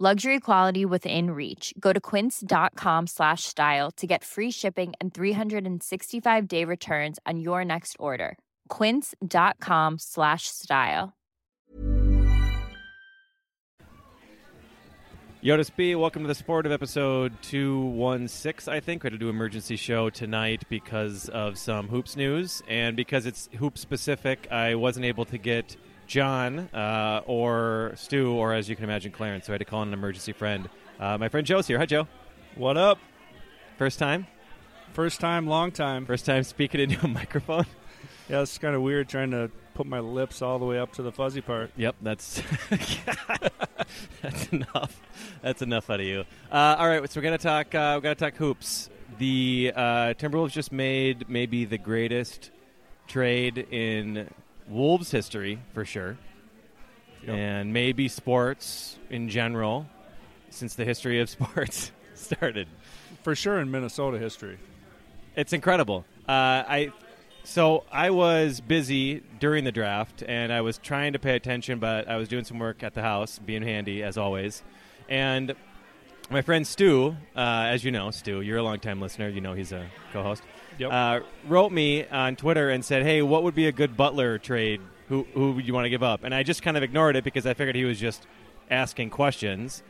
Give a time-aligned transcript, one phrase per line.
[0.00, 1.72] Luxury quality within reach.
[1.78, 7.64] Go to quince.com slash style to get free shipping and 365 day returns on your
[7.64, 8.36] next order.
[8.70, 11.12] Quince.com slash style.
[15.44, 19.04] Yotis B, welcome to the sport of episode 216, I think.
[19.04, 22.64] We had to do emergency show tonight because of some hoops news.
[22.66, 28.52] And because it's hoop specific, I wasn't able to get John uh, or Stu or,
[28.52, 29.46] as you can imagine, Clarence.
[29.46, 30.68] So I had to call in an emergency friend.
[30.98, 31.78] Uh, my friend Joe's here.
[31.78, 32.06] Hi, Joe.
[32.56, 32.98] What up?
[33.78, 34.26] First time?
[34.92, 36.06] First time, long time.
[36.06, 37.66] First time speaking into a microphone?
[38.28, 41.02] Yeah, it's kind of weird trying to put my lips all the way up to
[41.02, 41.70] the fuzzy part.
[41.76, 42.42] Yep, that's
[44.22, 44.98] that's enough.
[45.42, 46.24] That's enough out of you.
[46.50, 47.74] Uh, all right, so we're gonna talk.
[47.74, 48.88] Uh, we're gonna talk hoops.
[49.18, 49.80] The uh,
[50.14, 52.50] Timberwolves just made maybe the greatest
[53.06, 54.30] trade in
[54.68, 56.16] Wolves history for sure,
[57.22, 57.34] Yep.
[57.36, 59.86] and maybe sports in general
[60.50, 62.68] since the history of sports started.
[63.22, 64.58] For sure in Minnesota history.
[65.36, 66.04] It's incredible.
[66.28, 66.32] Uh,
[66.68, 66.92] I
[67.42, 72.08] so I was busy during the draft, and I was trying to pay attention, but
[72.08, 74.62] I was doing some work at the house, being handy as always.
[75.10, 75.54] And
[76.30, 79.28] my friend Stu, uh, as you know, Stu, you're a longtime listener.
[79.28, 80.42] You know he's a co-host.
[80.78, 80.92] Yep.
[80.92, 84.80] Uh, wrote me on Twitter and said, "Hey, what would be a good Butler trade?
[85.08, 87.24] Who who would you want to give up?" And I just kind of ignored it
[87.24, 88.26] because I figured he was just
[88.70, 89.82] asking questions.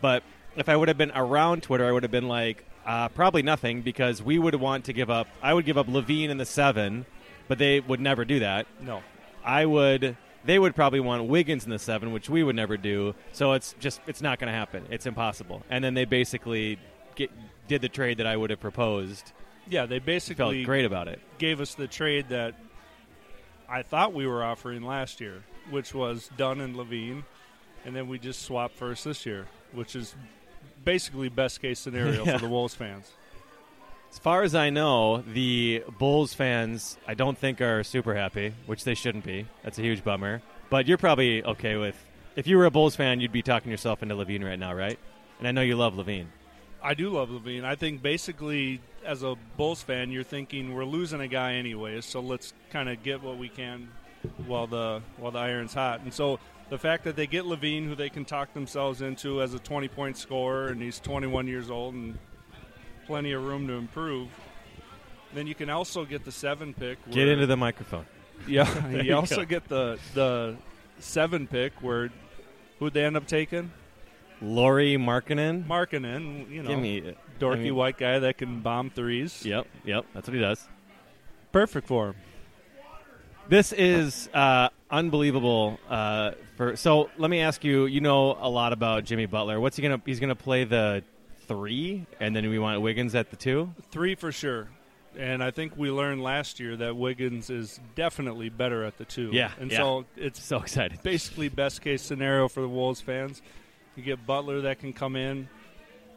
[0.00, 0.22] But
[0.56, 3.82] if I would have been around Twitter, I would have been like, uh, probably nothing
[3.82, 5.28] because we would want to give up.
[5.42, 7.06] I would give up LaVine in the seven,
[7.48, 8.66] but they would never do that.
[8.80, 9.02] No.
[9.44, 10.16] I would.
[10.44, 13.14] They would probably want Wiggins in the seven, which we would never do.
[13.32, 14.86] So it's just it's not going to happen.
[14.90, 15.62] It's impossible.
[15.68, 16.78] And then they basically
[17.14, 17.30] get,
[17.68, 19.32] did the trade that I would have proposed.
[19.68, 21.20] Yeah, they basically Felt great about it.
[21.38, 22.54] gave us the trade that
[23.68, 27.22] I thought we were offering last year, which was Dunn and LaVine,
[27.84, 30.14] and then we just swapped first this year, which is
[30.84, 32.38] basically best case scenario Yeah.
[32.38, 33.10] for the Wolves fans.
[34.10, 38.82] As far as I know, the Bulls fans I don't think are super happy, which
[38.82, 39.46] they shouldn't be.
[39.62, 40.42] That's a huge bummer.
[40.68, 41.94] But you're probably okay with.
[42.34, 44.98] If you were a Bulls fan, you'd be talking yourself into LaVine right now, right?
[45.38, 46.26] And I know you love LaVine.
[46.82, 47.64] I do love LaVine.
[47.64, 52.20] I think basically, as a Bulls fan, you're thinking we're losing a guy anyways, so
[52.20, 53.88] let's kind of get what we can
[54.46, 56.00] while the while the iron's hot.
[56.00, 56.38] And so
[56.68, 59.88] the fact that they get LaVine, who they can talk themselves into as a 20
[59.88, 62.18] point scorer, and he's 21 years old and
[63.06, 64.28] plenty of room to improve.
[65.34, 66.98] Then you can also get the seven pick.
[67.10, 68.06] Get into the microphone.
[68.46, 68.88] yeah.
[68.88, 69.44] You you also go.
[69.44, 70.56] get the the
[70.98, 72.10] seven pick where
[72.78, 73.70] who'd they end up taking?
[74.42, 75.66] Lauri Markkanen.
[75.66, 77.14] Markkanen, you know, Give me.
[77.38, 79.44] dorky I mean- white guy that can bomb threes.
[79.44, 80.06] Yep, yep.
[80.14, 80.66] That's what he does.
[81.52, 82.14] Perfect for him.
[83.48, 85.80] This is uh, unbelievable.
[85.88, 87.86] Uh, for so, let me ask you.
[87.86, 89.58] You know a lot about Jimmy Butler.
[89.58, 90.00] What's he gonna?
[90.06, 91.02] He's gonna play the
[91.48, 93.72] three, and then we want Wiggins at the two.
[93.90, 94.68] Three for sure.
[95.18, 99.30] And I think we learned last year that Wiggins is definitely better at the two.
[99.32, 99.78] Yeah, And yeah.
[99.78, 101.02] so it's So excited.
[101.02, 103.42] basically best case scenario for the Wolves fans.
[103.96, 105.48] You get Butler that can come in.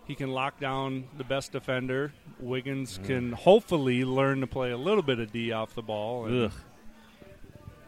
[0.06, 2.14] He can lock down the best defender.
[2.40, 3.06] Wiggins Mm.
[3.06, 6.26] can hopefully learn to play a little bit of D off the ball.
[6.26, 6.52] and- Ugh.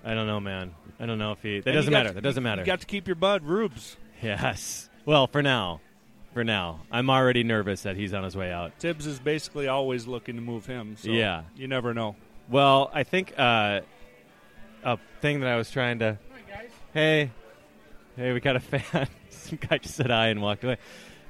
[0.03, 0.73] I don't know, man.
[0.99, 1.59] I don't know if he.
[1.59, 2.09] That and doesn't matter.
[2.09, 2.61] to- That doesn't matter.
[2.61, 3.97] You got to keep your bud, Rubes.
[4.21, 4.89] yes.
[5.05, 5.81] Well, for now.
[6.33, 8.73] For now, I'm already nervous that he's on his way out.
[8.79, 10.95] Thibs is basically always looking to move him.
[10.97, 11.43] So Yeah.
[11.55, 12.17] You never know.
[12.49, 13.81] Well, I think uh,
[14.83, 16.17] a thing that I was trying to.
[16.93, 17.31] Hey,
[18.17, 19.07] hey, we got a fan.
[19.49, 20.77] Some guy just said hi and walked away.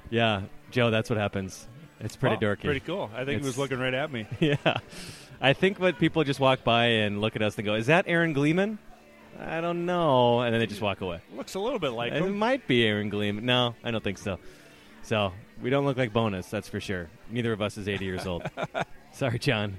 [0.09, 1.67] Yeah, Joe, that's what happens.
[1.99, 2.61] It's pretty Wow, dorky.
[2.61, 3.09] Pretty cool.
[3.15, 4.27] I think he was looking right at me.
[4.39, 4.77] yeah,
[5.41, 8.05] I think what people just walk by and look at us and go, "Is that
[8.07, 8.77] Aaron Gleeman?"
[9.39, 11.19] I don't know, and then they just walk away.
[11.35, 12.23] Looks a little bit like him.
[12.23, 12.37] it him.
[12.37, 13.45] might be Aaron Gleeman.
[13.45, 14.39] No, I don't think so.
[15.03, 17.09] So we don't look like bonus, that's for sure.
[17.29, 18.43] Neither of us is 80 years old.
[19.13, 19.77] Sorry, John.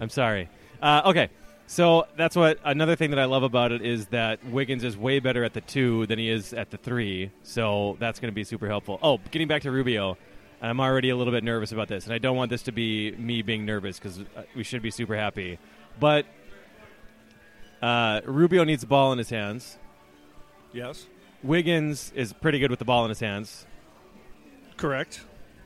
[0.00, 0.48] I'm sorry.
[0.80, 1.28] Uh, okay,
[1.68, 5.20] so that's what another thing that I love about it is that Wiggins is way
[5.20, 7.30] better at the two than he is at the three.
[7.42, 8.98] So that's going to be super helpful.
[9.02, 10.16] Oh, getting back to Rubio,
[10.62, 12.72] and I'm already a little bit nervous about this, and I don't want this to
[12.72, 14.18] be me being nervous because
[14.56, 15.58] we should be super happy.
[16.00, 16.24] But
[17.82, 19.76] uh, Rubio needs the ball in his hands.
[20.72, 21.06] Yes.
[21.42, 23.66] Wiggins is pretty good with the ball in his hands.
[24.78, 25.20] Correct.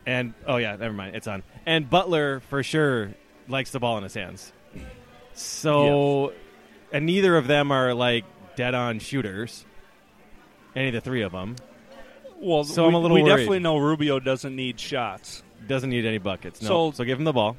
[0.04, 1.44] And oh yeah, never mind, it's on.
[1.64, 3.14] And Butler for sure
[3.46, 4.52] likes the ball in his hands.
[5.34, 6.32] So,
[6.92, 8.24] and neither of them are like
[8.56, 9.64] dead on shooters.
[10.74, 11.56] Any of the three of them
[12.40, 13.30] Well, So we, I'm a little we worried.
[13.36, 15.42] definitely know Rubio doesn't need shots.
[15.68, 16.62] doesn't need any buckets.
[16.62, 17.56] No, So- so give him the ball.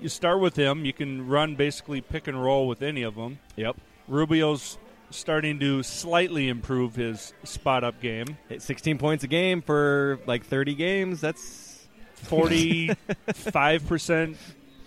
[0.00, 0.84] You start with him.
[0.84, 3.38] You can run basically pick and roll with any of them.
[3.56, 3.76] Yep,
[4.08, 4.76] Rubio's
[5.10, 8.36] starting to slightly improve his spot up game.
[8.48, 11.20] Hit 16 points a game for like 30 games.
[11.20, 11.86] That's
[12.24, 14.36] 45%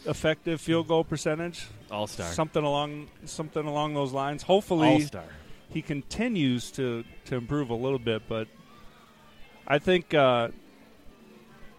[0.05, 1.65] effective field goal percentage.
[1.91, 2.27] all star.
[2.31, 4.43] Something along something along those lines.
[4.43, 5.23] Hopefully, All star.
[5.69, 8.47] he continues to, to improve a little bit, but
[9.67, 10.49] I think uh,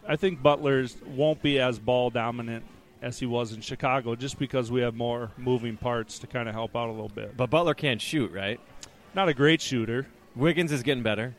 [0.07, 2.65] I think Butler's won't be as ball dominant
[3.01, 6.55] as he was in Chicago just because we have more moving parts to kind of
[6.55, 7.37] help out a little bit.
[7.37, 8.61] But Butler can't shoot, right?
[9.15, 10.07] Not a great shooter.
[10.37, 11.35] Wiggins is getting better.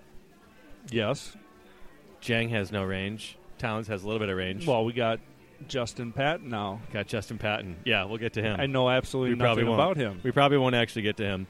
[0.91, 1.35] Yes.
[2.21, 3.37] Dieng has no range.
[3.57, 4.67] Towns has a little bit of range.
[4.67, 5.19] Well, we got
[5.67, 6.81] Justin Patton now.
[6.91, 7.77] Got Justin Patton.
[7.85, 8.59] Yeah, we'll get to him.
[8.59, 9.97] I know absolutely we probably nothing won't.
[9.97, 10.19] about him.
[10.23, 11.47] We probably won't actually get to him.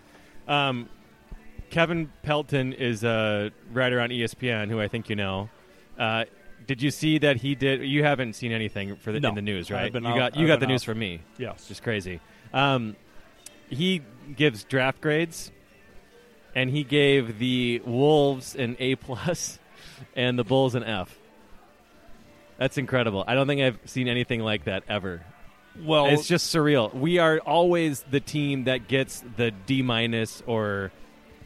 [0.48, 0.90] Um,
[1.70, 5.50] Kevin Pelton is a writer on ESPN who I think you know.
[5.98, 6.26] Uh,
[6.68, 7.82] did you see that he did?
[7.82, 9.30] You haven't seen anything for the, No.
[9.30, 9.92] in the news, right?
[9.94, 10.86] You out- got you I've got the been news out.
[10.86, 11.22] from me.
[11.38, 11.68] Yes.
[11.68, 12.20] Just crazy.
[12.54, 12.96] Um,
[13.70, 14.02] he
[14.36, 15.52] gives draft grades,
[16.56, 19.60] and he gave the Wolves an A plus,
[20.16, 21.18] and the Bulls an F.
[22.64, 23.26] That's incredible.
[23.28, 25.22] I don't think I've seen anything like that ever.
[25.84, 26.94] well, It's just surreal.
[26.96, 30.94] We are always the team that gets the D minus or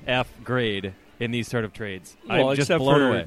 [0.06, 2.16] F grade in these sort of trades.
[2.30, 3.26] Well, I'm just except blown for- away.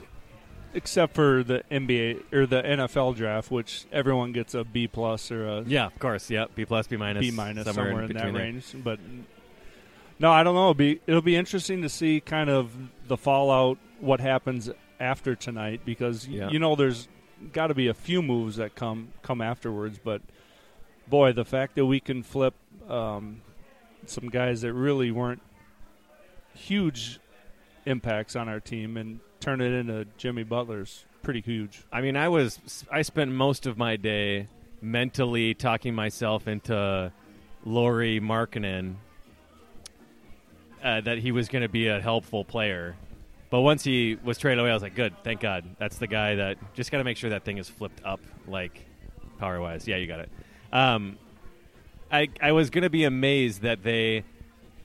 [0.73, 5.49] except for the NBA or the NFL draft, which everyone gets a B plus or
[5.49, 6.31] a Yeah, of course.
[6.31, 8.33] Yeah, B plus, B minus, B minus somewhere, in, that there.
[8.33, 8.73] range.
[8.85, 9.01] But
[10.21, 10.61] no, I don't know.
[10.71, 12.71] It'll be it'll be interesting to see kind of
[13.09, 14.71] the fallout, what happens
[15.01, 16.51] after tonight, because Yeah.
[16.51, 17.09] you know there's
[17.53, 19.99] got to be a few moves that come come afterwards.
[20.03, 20.23] But
[21.09, 22.55] boy, the fact that we can flip
[22.89, 23.43] um,
[24.07, 25.43] some guys that really weren't
[26.55, 27.19] huge
[27.87, 31.83] impacts on our team and turn it into Jimmy Butler's pretty huge.
[31.93, 34.49] I mean, I was I spent most of my day
[34.81, 37.13] mentally talking myself into
[37.65, 38.97] Lauri Markkanen
[40.83, 42.97] uh, that he was going to be a helpful player.
[43.51, 45.65] But once he was traded away, I was like, good, thank God.
[45.79, 48.87] That's the guy that just got to make sure that thing is flipped up, like
[49.39, 49.89] power wise.
[49.89, 50.31] Yeah, you got it.
[50.73, 51.19] Um,
[52.13, 54.25] I I was going to be amazed that they,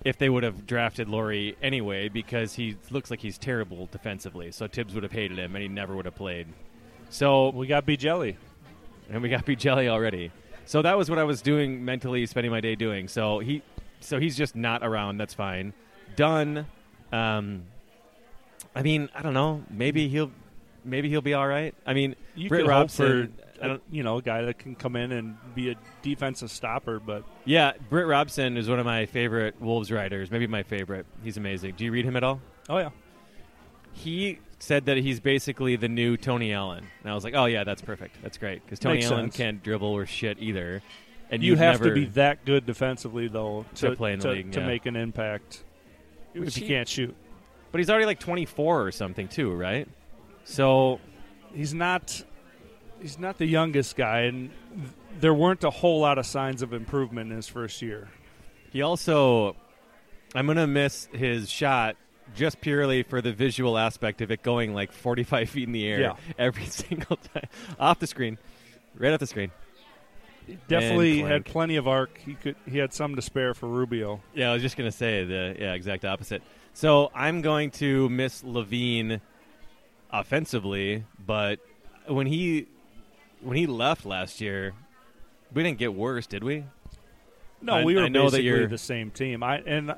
[0.03, 4.51] if they would have drafted Lauri anyway, because he looks like he's terrible defensively.
[4.51, 6.47] So Thibs would have hated him, and he never would have played.
[7.09, 8.35] So We got B Jelly.
[9.11, 10.31] and we got beat jelly already.
[10.65, 13.07] So that was what I was doing mentally, spending my day doing.
[13.07, 13.61] So he,
[13.99, 15.17] so he's just not around.
[15.19, 15.73] That's fine.
[16.15, 16.65] Done.
[17.11, 17.65] Um,
[18.75, 19.63] I mean, I don't know.
[19.69, 20.11] Maybe mm.
[20.11, 20.31] he'll,
[20.83, 21.73] maybe he'll be all right.
[21.85, 23.33] I mean, You Britt could hope Robson.
[23.37, 25.75] for I a, don't, you know a guy that can come in and be a
[26.01, 30.29] defensive stopper, but yeah, Britt Robson is one of my favorite Wolves writers.
[30.29, 31.05] Maybe my favorite.
[31.23, 31.75] He's amazing.
[31.77, 32.41] Do you read him at all?
[32.67, 32.89] oh yeah,
[33.93, 37.63] He said that he's basically the new Tony Allen, and I was like, oh yeah,
[37.63, 38.17] that's perfect.
[38.21, 39.37] That's great because Tony Makes Allen sense.
[39.37, 40.81] can't dribble or shit either.
[41.31, 44.51] And you have to be that good defensively though To play in the to, league,
[44.51, 44.67] to yeah.
[44.67, 45.63] make an impact.
[46.33, 47.15] If you can't shoot,
[47.75, 49.85] But he's already like 24 or something too, right?
[50.45, 51.01] So
[51.53, 52.23] he's not.
[53.01, 54.49] He's not the youngest guy, and
[55.19, 58.07] there weren't a whole lot of signs of improvement in his first year.
[58.71, 59.57] he also,
[60.33, 61.97] I'm gonna miss his shot
[62.33, 65.99] just purely for the visual aspect of it going like 45 feet in the air
[65.99, 66.13] Yeah.
[66.39, 68.37] every single time off the screen,
[68.97, 69.51] right off the screen.
[70.69, 72.19] Definitely had plenty of arc.
[72.19, 72.55] He could.
[72.65, 74.21] He had some to spare for Rubio.
[74.33, 76.41] Yeah, I was just gonna say the yeah exact opposite.
[76.75, 79.21] So I'm going to miss LaVine
[80.11, 81.59] offensively, but
[82.05, 82.67] when he
[83.41, 84.73] when he left last year,
[85.53, 86.65] we didn't get worse, did we?
[87.61, 89.41] No, I- we were I know that basically you're- the same team.
[89.41, 89.95] I and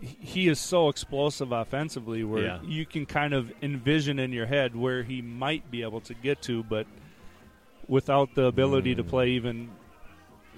[0.00, 2.62] he is so explosive offensively, where Yeah.
[2.62, 6.40] you can kind of envision in your head where he might be able to get
[6.42, 6.86] to, but
[7.88, 9.08] without the ability to Hmm.
[9.08, 9.70] play even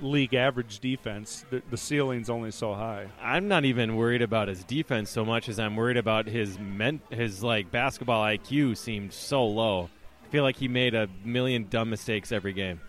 [0.02, 3.07] league average defense, the, the ceiling's only so high.
[3.23, 7.00] I'm not even worried about his defense so much as I'm worried about his men-
[7.11, 9.90] his like basketball IQ seemed so low.
[10.25, 12.80] I feel like he made a million dumb mistakes every game.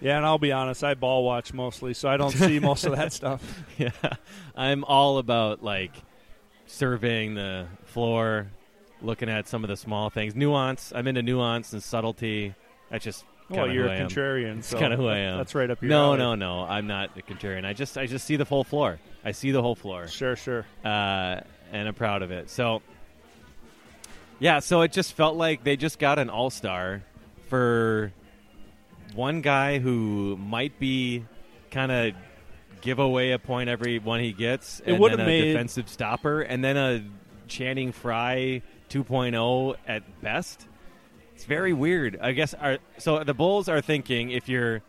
[0.00, 2.96] Yeah, and I'll be honest, I ball watch mostly, so I don't see most of
[2.96, 3.62] that stuff.
[3.78, 3.90] Yeah,
[4.56, 5.94] I'm all about like
[6.66, 8.48] surveying the floor,
[9.00, 10.92] looking at some of the small things, nuance.
[10.94, 12.54] I'm into nuance and subtlety.
[12.90, 15.36] That's just Well, you're a contrarian, so kind of who I am.
[15.38, 16.18] That's right up your No, alley.
[16.18, 16.60] no, no.
[16.62, 17.64] I'm not a contrarian.
[17.64, 18.98] I just I just see the whole floor.
[19.24, 20.08] I see the whole floor.
[20.08, 20.66] Sure, sure.
[20.84, 21.40] uh,
[21.72, 22.50] and I'm proud of it.
[22.50, 22.82] So,
[24.38, 27.02] yeah, so it just felt like they just got an all star
[27.48, 28.12] for
[29.14, 31.24] one guy who might be
[31.70, 32.14] kind of
[32.80, 36.64] give away a point every one he gets, It then a made- defensive stopper, and
[36.64, 37.04] then a
[37.48, 40.66] Channing Frye 2.0 at best.
[41.34, 42.18] It's very weird.
[42.20, 42.54] I guess.
[42.54, 44.82] Our, so the Bulls are thinking if you're.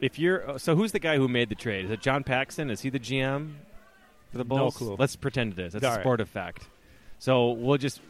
[0.00, 1.84] If you're so, who's the guy who made the trade?
[1.84, 2.70] Is it John Paxson?
[2.70, 3.52] Is he the GM
[4.32, 4.74] for the Bulls?
[4.74, 4.96] No clue.
[4.98, 5.72] Let's pretend it is.
[5.74, 6.02] That's All a right.
[6.02, 6.66] sportive fact.
[7.18, 8.00] So we'll just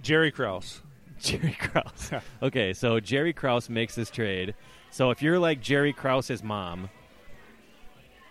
[0.00, 0.80] Jerry Krause.
[1.20, 2.12] Jerry Krause.
[2.42, 4.54] okay, so Jerry Krause makes this trade.
[4.90, 6.88] So if you're like Jerry Krause's mom,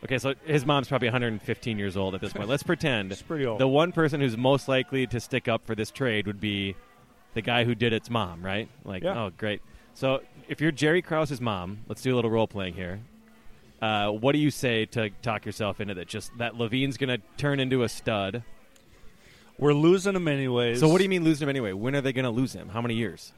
[0.04, 2.48] okay, so his mom's probably 115 years old at this point.
[2.50, 3.60] Let's pretend It's pretty old.
[3.60, 6.76] the one person who's most likely to stick up for this trade would be
[7.38, 8.68] the guy who did its mom, right?
[8.84, 9.26] Like, Yeah.
[9.26, 9.62] oh, great.
[9.94, 13.00] So if you're Jerry Krause's mom, let's do a little role playing here.
[13.82, 16.08] Uh, what do you say to talk yourself into that?
[16.08, 18.42] Just that LaVine's going to turn into a stud.
[19.60, 20.80] We're losing him anyways.
[20.80, 21.74] So what do you mean losing him anyway?
[21.74, 22.70] When are they going to lose him?
[22.70, 23.34] How many years?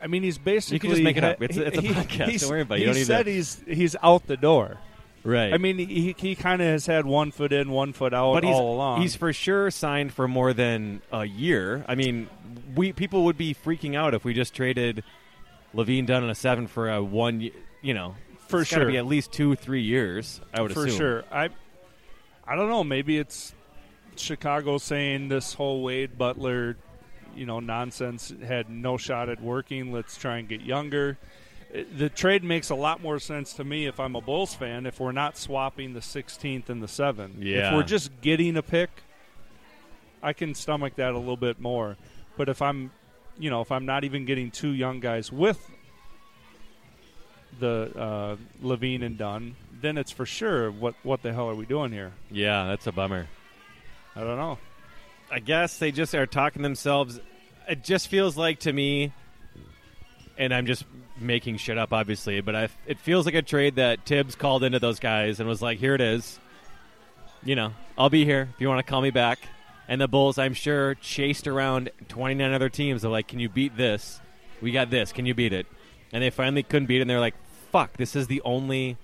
[0.00, 0.76] I mean, he's basically.
[0.76, 1.42] You can just make it up.
[1.42, 2.40] It's a- it's a he- podcast.
[2.40, 2.80] Don't worry about it.
[2.82, 4.78] You He don't need said to- he's he's out the door.
[5.26, 5.52] Right.
[5.52, 8.44] I mean, he he kind of has had one foot in, one foot out but
[8.44, 9.02] all along.
[9.02, 11.84] he's for sure signed for more than a year.
[11.88, 12.28] I mean,
[12.76, 15.02] we people would be freaking out if we just traded
[15.74, 17.50] LaVine Dunn on a seven for a one.
[17.82, 18.14] You know,
[18.46, 18.86] For sure.
[18.86, 20.40] be at least two, three years.
[20.54, 20.96] I would for assume.
[20.98, 21.24] sure.
[21.32, 21.48] I
[22.46, 22.84] I don't know.
[22.84, 23.52] Maybe it's
[24.14, 26.76] Chicago saying this whole Wade Butler,
[27.34, 29.92] you know, nonsense had no shot at working.
[29.92, 31.18] Let's try and get younger.
[31.72, 34.86] It- The trade makes a lot more sense to me if I'm a Bulls fan.
[34.86, 37.68] If we're not swapping the 16th and the 7th, Yeah.
[37.68, 38.90] if we're just getting a pick,
[40.22, 41.96] I can stomach that a little bit more.
[42.36, 42.90] But if I'm,
[43.38, 45.70] you know, if I'm not even getting two young guys with
[47.58, 51.66] the uh, LaVine and Dunn, then it's for sure what what the hell are we
[51.66, 52.12] doing here?
[52.30, 53.28] Yeah, that's a bummer.
[54.14, 54.58] I don't know.
[55.30, 57.20] I guess they just are talking themselves.
[57.68, 59.12] It just feels like to me,
[60.38, 60.84] and I'm just
[61.18, 64.78] making shit up, obviously, but I, it feels like a trade that Thibs called into
[64.78, 66.38] those guys and was like, "Here it is.
[67.44, 69.38] You know, I'll be here if you want to call me back."
[69.88, 73.02] And the Bulls, I'm sure, chased around 29 other teams.
[73.02, 74.20] They're like, "Can you beat this?
[74.60, 75.12] We got this.
[75.12, 75.66] Can you beat it?"
[76.12, 77.02] And they finally couldn't beat it.
[77.02, 77.36] And they're like,
[77.70, 77.96] "Fuck!
[77.96, 78.96] This is the only."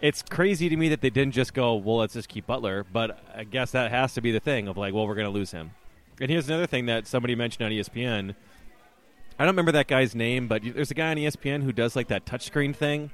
[0.00, 2.86] It's crazy to me that they didn't just go, well, let's just keep Butler.
[2.90, 5.32] But I guess that has to be the thing of like, well, we're going to
[5.32, 5.72] lose him.
[6.18, 8.34] And here's another thing that somebody mentioned on ESPN.
[9.40, 12.08] I don't remember that guy's name, but there's a guy on ESPN who does like
[12.08, 13.10] that touchscreen thing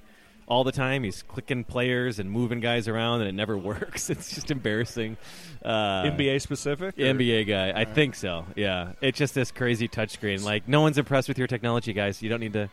[0.48, 1.04] all the time.
[1.04, 4.10] He's clicking players and moving guys around, and it never works.
[4.10, 5.18] It's just embarrassing.
[5.64, 6.98] Uh, NBA specific?
[6.98, 7.80] or- NBA guy.
[7.80, 8.44] I think so.
[8.56, 8.94] Yeah.
[9.00, 10.42] It's just this crazy touchscreen.
[10.42, 12.20] Like no one's impressed with your technology, guys.
[12.20, 12.70] You don't need to.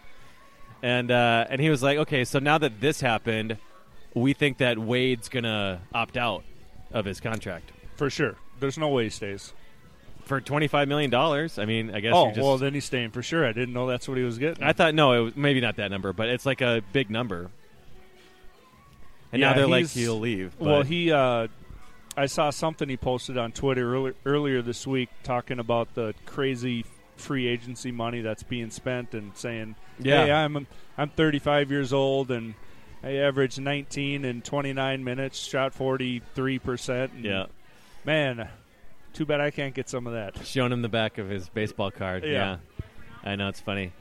[0.81, 3.59] And uh, and he was like, okay, so now that this happened,
[4.15, 6.43] we think that Wade's gonna opt out
[6.91, 8.35] of his contract for sure.
[8.59, 9.53] There's no way he stays.
[10.25, 11.59] For twenty five million dollars.
[11.59, 12.13] I mean, I guess.
[12.15, 13.45] Oh just, well, then he's staying for sure.
[13.45, 14.63] I didn't know that's what he was getting.
[14.63, 17.49] I thought no, it was maybe not that number, but it's like a big number.
[19.31, 20.53] And Yeah, now they're like he'll leave.
[20.59, 21.11] Well, he.
[21.11, 21.47] Uh,
[22.15, 26.85] I saw something he posted on Twitter earlier, earlier this week talking about the crazy
[27.17, 30.25] free agency money that's being spent and saying, Yeah.
[30.25, 32.53] "Hey, I'm I'm 35 years old and
[33.01, 37.11] I averaged 19 and 29 minutes, shot 43 percent.
[37.19, 37.47] yeah,
[38.05, 38.47] man,
[39.13, 40.45] too bad I can't get some of that.
[40.45, 42.23] showing him the back of his baseball card.
[42.23, 42.29] Yeah.
[42.31, 42.57] yeah.
[43.23, 43.93] I know it's funny.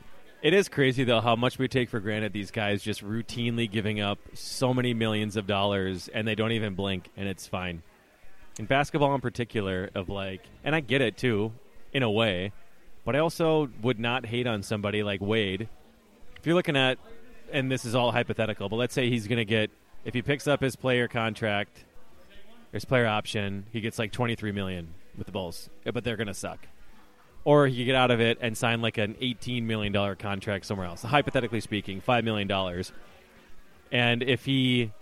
[0.42, 4.00] It is crazy though how much we take for granted these guys just routinely giving
[4.00, 7.82] up so many millions of dollars and they don't even blink and it's fine.
[8.58, 11.52] In basketball in particular of like and I get it too
[11.92, 12.52] in a way,
[13.04, 15.68] but I also would not hate on somebody like Wade.
[16.36, 16.98] If you're looking at
[17.52, 19.70] and this is all hypothetical, but let's say he's going to get
[20.04, 21.84] if he picks up his player contract,
[22.72, 26.34] his player option, he gets like 23 million with the Bulls, but they're going to
[26.34, 26.66] suck
[27.44, 30.86] or he could get out of it and sign like an $18 million contract somewhere
[30.86, 31.02] else.
[31.02, 32.84] Hypothetically speaking, $5 million.
[33.90, 34.92] And if he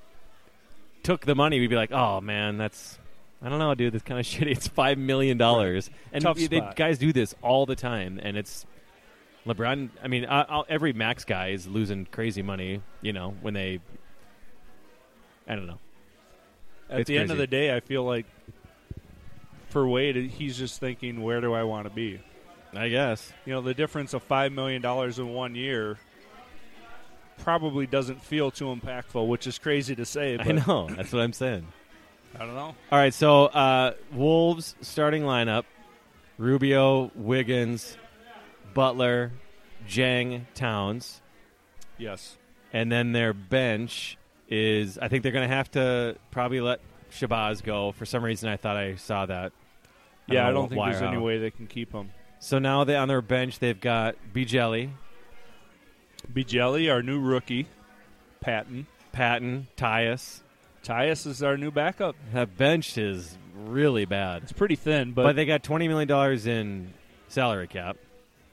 [1.02, 2.99] took the money, we'd be like, oh, man, that's,
[3.43, 4.49] I don't know, dude, This kind of shit.
[4.49, 5.40] It's $5 million.
[5.40, 6.76] And Tough they- spot.
[6.76, 8.19] guys do this all the time.
[8.23, 8.64] And it's
[9.47, 13.55] LeBron, I mean, I, I'll, every max guy is losing crazy money, you know, when
[13.55, 13.81] they,
[15.47, 15.79] I don't know.
[16.88, 18.26] At It's the end of the day, I feel like
[19.70, 22.20] for Wade, he's just thinking, where do I want to be?
[22.74, 23.32] I guess.
[23.46, 25.98] You know, the difference of five million dollars in one year.
[27.38, 30.38] probably doesn't feel too impactful, which is crazy to say.
[30.38, 30.88] I know.
[30.90, 31.66] That's what I'm saying.
[32.36, 32.74] I don't know.
[32.92, 35.64] All right, so uh, Wolves starting lineup:
[36.38, 37.96] Rubio, Wiggins,
[38.74, 39.32] Butler,
[39.88, 41.22] Dieng, Towns,
[41.98, 42.36] Yes.
[42.72, 44.16] and then their bench
[44.48, 44.96] is.
[44.98, 47.90] I think they're going to have to probably let Shabazz go.
[47.92, 49.50] For some reason, I thought I saw that.
[50.30, 52.10] Yeah, I know don't think there's any way they can keep him.
[52.38, 54.90] So now they on their bench they've got B Jelly,
[56.46, 57.66] Jelly, our new rookie,
[58.40, 58.87] Patton.
[59.12, 60.40] Patton, Tyus.
[60.84, 62.16] Tyus is our new backup.
[62.32, 66.46] That bench is really bad, It's pretty thin, but, but, they got twenty million dollars
[66.46, 66.92] in
[67.28, 67.96] salary cap.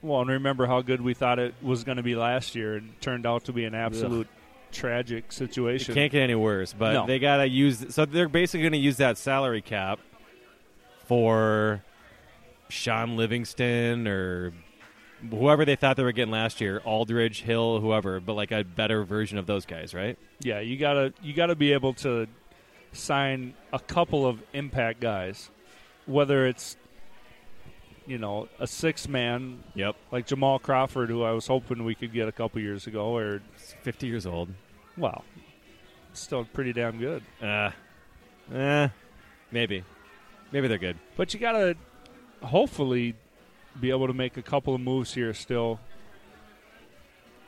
[0.01, 2.89] well, and remember how good we thought it was going to be last year, and
[2.89, 4.27] it turned out to be an absolute
[4.71, 5.93] tragic It situation.
[5.95, 6.73] can't get any worse.
[6.73, 7.05] But No.
[7.07, 7.85] they gotta use.
[7.95, 9.99] So they're basically going to use that salary cap
[11.07, 11.83] for
[12.69, 14.53] Shaun Livingston or
[15.29, 19.03] whoever they thought they were getting last year, Aldrich, Hill, whoever, but like a better
[19.03, 20.17] version of those guys, right?
[20.39, 22.27] Yeah, you gotta you gotta be able to
[22.93, 25.49] sign a couple of impact guys,
[26.05, 26.77] whether it's
[28.05, 29.95] you know a six man Yep.
[30.11, 33.41] like Jamal Crawford, who I was hoping we could get a couple years ago, or
[33.81, 34.49] Fifty years old.
[34.97, 35.23] well,
[36.13, 37.23] still pretty damn good.
[37.41, 37.71] Uh,
[38.53, 38.89] eh,
[39.51, 39.83] maybe,
[40.51, 40.97] maybe they're good.
[41.15, 41.75] But you gotta
[42.41, 43.15] hopefully
[43.79, 45.79] be able to make a couple of moves here still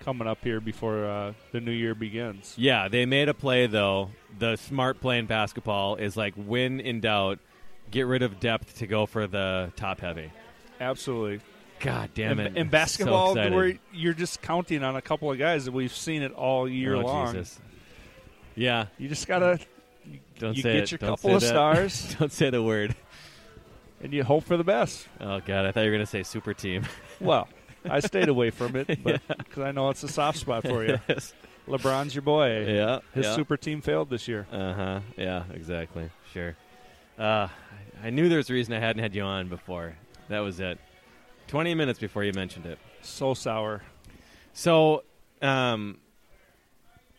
[0.02, 2.54] coming up here before uh, the new year begins.
[2.58, 4.10] Yeah, they made a play though.
[4.38, 7.40] The smart play in basketball is like when in doubt,
[7.92, 10.32] get rid of depth to go for the top heavy.
[10.80, 11.42] Absolutely.
[11.82, 12.58] God damn it!
[12.58, 13.54] in So basketball, excited.
[13.54, 16.96] where you're just counting on a couple of guys that we've seen it all year
[16.96, 17.34] Oh, long.
[17.34, 17.58] Jesus.
[18.56, 19.60] Yeah, You just gotta
[20.40, 20.92] don't you say get it.
[20.92, 21.48] your Don't couple of that.
[21.48, 22.96] stars don't say the word.
[24.02, 25.08] and you hope for the best.
[25.20, 26.84] Oh God, I thought you were gonna say super team.
[27.22, 27.50] Well,
[27.90, 31.00] I stayed away from it, but because I know it's a soft spot for you.
[31.10, 31.34] yes.
[31.68, 32.66] LeBron's your boy.
[32.66, 33.00] Yeah.
[33.14, 33.36] His yeah.
[33.36, 34.48] super team failed this year.
[34.52, 35.00] Uh huh.
[35.18, 35.44] Yeah.
[35.54, 36.10] Exactly.
[36.34, 36.56] Sure.
[37.20, 37.50] Uh, I-
[38.02, 39.98] I knew there was a reason I hadn't had you on before.
[40.30, 40.80] That was it.
[41.48, 42.80] Twenty minutes before you mentioned it.
[43.02, 43.82] So sour.
[44.54, 45.04] So,
[45.42, 45.98] um,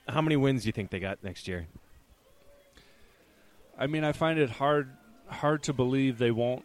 [0.09, 1.67] how many wins do you think they got next year?
[3.81, 4.91] I mean, I find it hard
[5.29, 6.65] hard to believe they won't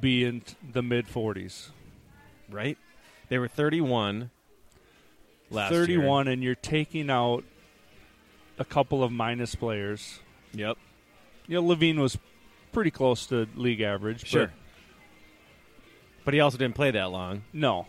[0.00, 1.68] be in the mid 40s.
[2.50, 2.76] Right?
[3.28, 4.30] They were thirty-one.
[5.50, 5.86] Last year.
[5.86, 7.44] 31, and you're taking out
[8.58, 10.18] a couple of minus players.
[10.52, 10.76] Yep.
[11.46, 12.18] You know, LaVine was
[12.72, 14.26] pretty close to league average.
[14.26, 14.46] Sure.
[14.46, 17.44] But But he also didn't play that long.
[17.52, 17.86] no.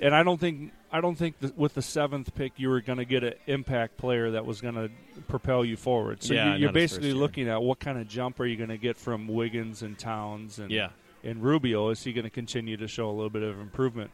[0.00, 2.98] And I don't think I don't think that with the seventh pick you were going
[2.98, 4.90] to get an impact player that was going to
[5.26, 6.22] propel you forward.
[6.22, 8.76] So Yeah, you, you're basically looking at what kind of jump are you going to
[8.76, 10.90] get from Wiggins and Towns and Yeah.
[11.24, 11.88] and Rubio.
[11.88, 14.10] Is he going to continue to show a little bit of improvement?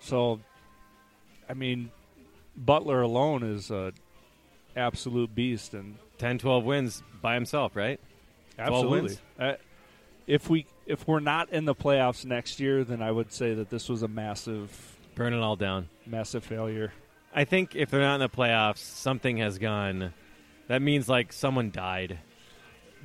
[0.00, 0.40] So,
[1.48, 1.90] I mean,
[2.56, 3.92] Butler alone is a
[4.76, 7.98] absolute beast, and 10, 12 wins by himself, right?
[8.58, 9.16] absolutely.
[9.38, 9.54] Uh,
[10.26, 13.70] if we if we're not in the playoffs next year, then I would say that
[13.70, 15.90] this was a massive, Burn it all down.
[16.06, 16.94] massive failure.
[17.34, 20.14] I think if they're not in the playoffs, something has gone.
[20.68, 22.18] That means like someone died.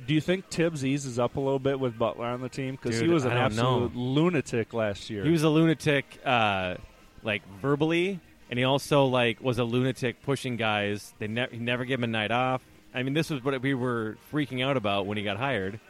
[0.06, 2.98] Do you think Thibs eases up a little bit with Butler on the team because
[2.98, 3.84] he was an don't know.
[3.84, 5.24] absolute lunatic last year?
[5.24, 6.76] He was a lunatic, uh,
[7.22, 11.12] like verbally, and he also like was a lunatic pushing guys.
[11.18, 12.62] They ne- he never gave him a night off.
[12.94, 15.80] I mean, this was what we were freaking out about when he got hired.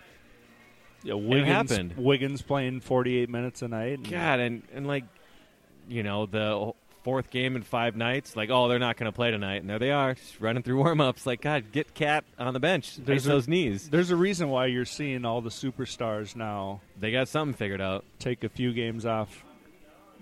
[1.05, 1.95] yeah, Wiggins, happened.
[1.97, 3.99] Wiggins playing 48 minutes a night.
[3.99, 5.05] and- God, and and like,
[5.89, 6.73] you know, the
[7.05, 9.79] fourth game in five nights, like, oh, they're not going to play tonight, and there
[9.79, 11.25] they are, just running through warm ups.
[11.27, 12.97] Like, God, get KAT on the bench.
[12.97, 13.89] There's There's a- those knees.
[13.89, 18.05] There's a reason why you're seeing all the superstars now They got something figured out.
[18.19, 19.45] take a few games off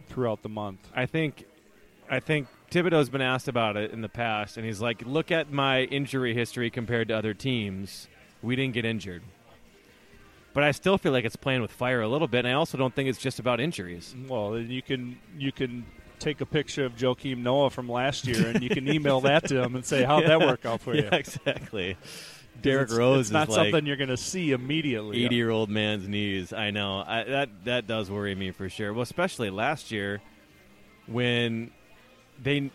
[0.09, 0.81] throughout the month.
[0.95, 1.45] I think,
[2.11, 5.51] I think Thibodeau's been asked about it in the past, and he's like, look at
[5.51, 8.09] my injury history compared to other teams.
[8.43, 9.23] We didn't get injured.
[10.55, 12.79] But I still feel like it's playing with fire a little bit, and I also
[12.79, 14.15] don't think it's just about injuries.
[14.29, 15.85] Well, then you can you can
[16.21, 19.61] take a picture of Joakim Noah from last year and you can email that to
[19.61, 21.03] him and say how'd that work out for you.
[21.03, 21.97] Yeah, exactly.
[22.63, 25.25] Derrick Rose it's not like something you're going to see immediately.
[25.25, 26.53] eighty-year-old man's knees.
[26.53, 28.93] I know I, that that does worry me for sure.
[28.93, 30.23] Well, especially last year
[31.07, 31.73] when
[32.43, 32.71] they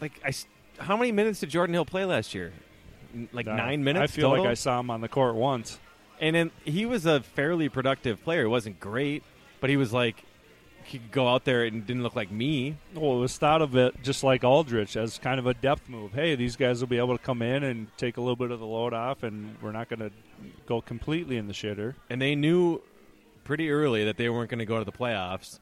[0.00, 0.32] like I.
[0.78, 2.52] How many minutes did Jordan Hill play last year?
[3.32, 4.12] Like Nah, nine minutes.
[4.12, 4.44] I feel total?
[4.44, 5.80] like I saw him on the court once.
[6.20, 8.42] And then he was a fairly productive player.
[8.42, 9.22] It wasn't great,
[9.60, 10.24] but he was like
[10.84, 12.76] he could go out there and didn't look like me.
[12.94, 16.12] Well, it was thought of it just like Aldrich as kind of a depth move.
[16.14, 18.58] Hey, these guys will be able to come in and take a little bit of
[18.58, 20.10] the load off, and we're not going to
[20.66, 21.94] go completely in the shitter.
[22.08, 22.80] And they knew
[23.44, 25.58] pretty early that they weren't going to go to the playoffs.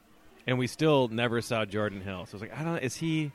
[0.47, 2.25] and we still never saw Jordan Hill.
[2.25, 3.31] So I was like, I don't know, is he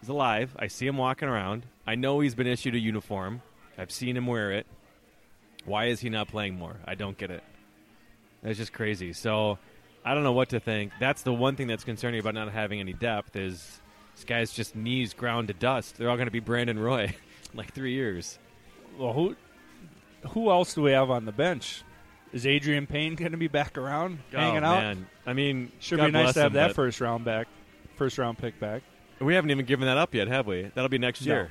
[0.00, 0.54] he's alive.
[0.58, 1.64] I see him walking around.
[1.86, 3.40] I know he's been issued a uniform.
[3.78, 4.66] I've seen him wear it.
[5.64, 6.76] Why is he not playing more?
[6.86, 7.42] I don't get it.
[8.42, 9.12] That's just crazy.
[9.12, 9.58] So
[10.04, 10.92] I don't know what to think.
[10.98, 13.80] That's the one thing that's concerning about not having any depth is
[14.14, 15.98] this guy's just knees ground to dust.
[15.98, 17.04] They're all going to be Brandon Roy
[17.52, 18.38] in like three years.
[18.98, 19.36] Well, who
[20.30, 21.82] who else do we have on the bench?
[22.32, 24.82] Is Adreian Payne going to be back around, oh, hanging oh, out?
[24.82, 25.06] Man.
[25.26, 27.48] I mean, Should God be nice to have him, that first round back,
[27.96, 28.82] first round pick back.
[29.20, 30.70] We haven't even given that up yet, have we?
[30.74, 31.34] That'll be next No.
[31.34, 31.50] year.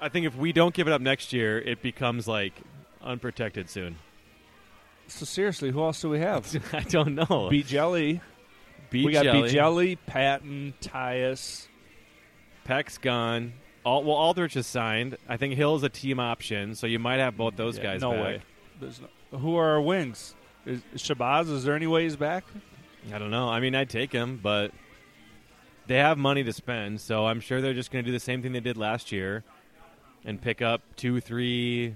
[0.00, 2.52] I think if we don't give it up next year, it becomes like
[3.02, 3.96] unprotected soon.
[5.06, 6.46] So seriously, who else do we have?
[6.72, 7.48] I don't know.
[7.50, 8.20] B Jelly.
[8.92, 9.24] We got.
[9.24, 11.66] B Jelly, Patton, Tyus.
[12.64, 13.52] Peck's gone.
[13.84, 15.16] Al- well, Aldrich is signed.
[15.28, 18.12] I think Hill's a team option, so you might have both those Yeah, guys no
[18.12, 18.22] back.
[18.22, 18.42] way.
[18.80, 20.34] There's no, who are our wings?
[20.64, 21.50] Is, is Shabazz?
[21.50, 22.44] Is there any way he's back?
[23.12, 23.48] I don't know.
[23.48, 24.70] I mean, I'd take him, but
[25.86, 28.40] they have money to spend, so I'm sure they're just going to do the same
[28.42, 29.44] thing they did last year
[30.24, 31.94] and pick up two, three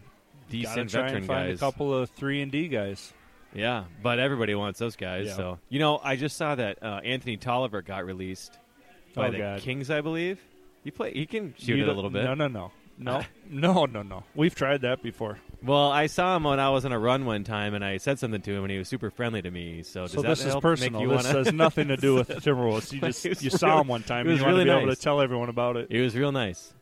[0.51, 1.57] decent try veteran and find guys.
[1.59, 3.13] a couple of three and D guys.
[3.55, 5.29] Yeah, but everybody wants those guys.
[5.29, 5.37] Yeah.
[5.37, 8.59] So you know, I just saw that uh, Anthony Tolliver got released
[9.15, 9.61] by Oh, the God.
[9.61, 10.39] Kings, I believe.
[10.85, 11.13] He play.
[11.13, 12.25] He can shoot You it a little bit.
[12.25, 14.25] No, no, no, no, no, no, no.
[14.35, 15.39] We've tried that before.
[15.63, 18.19] Well, I saw him when I was on a run one time, and I said
[18.21, 19.83] something to him, and he was super friendly to me.
[19.83, 21.01] So, does so that this is personal.
[21.01, 22.93] Make you This has nothing to do with the Timberwolves.
[22.93, 24.21] You just you saw him one time.
[24.21, 24.99] and was you want really to be able nice.
[24.99, 25.91] to tell everyone about it.
[25.91, 26.73] He was real nice.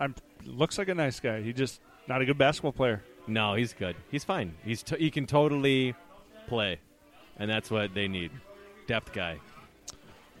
[0.00, 1.42] I'm looks like a nice guy.
[1.42, 3.02] He just not a good basketball player.
[3.26, 3.96] No, he's good.
[4.10, 4.54] He's fine.
[4.64, 5.94] He's t- he can totally
[6.46, 6.78] play,
[7.38, 8.30] and that's what they need.
[8.86, 9.38] Depth guy,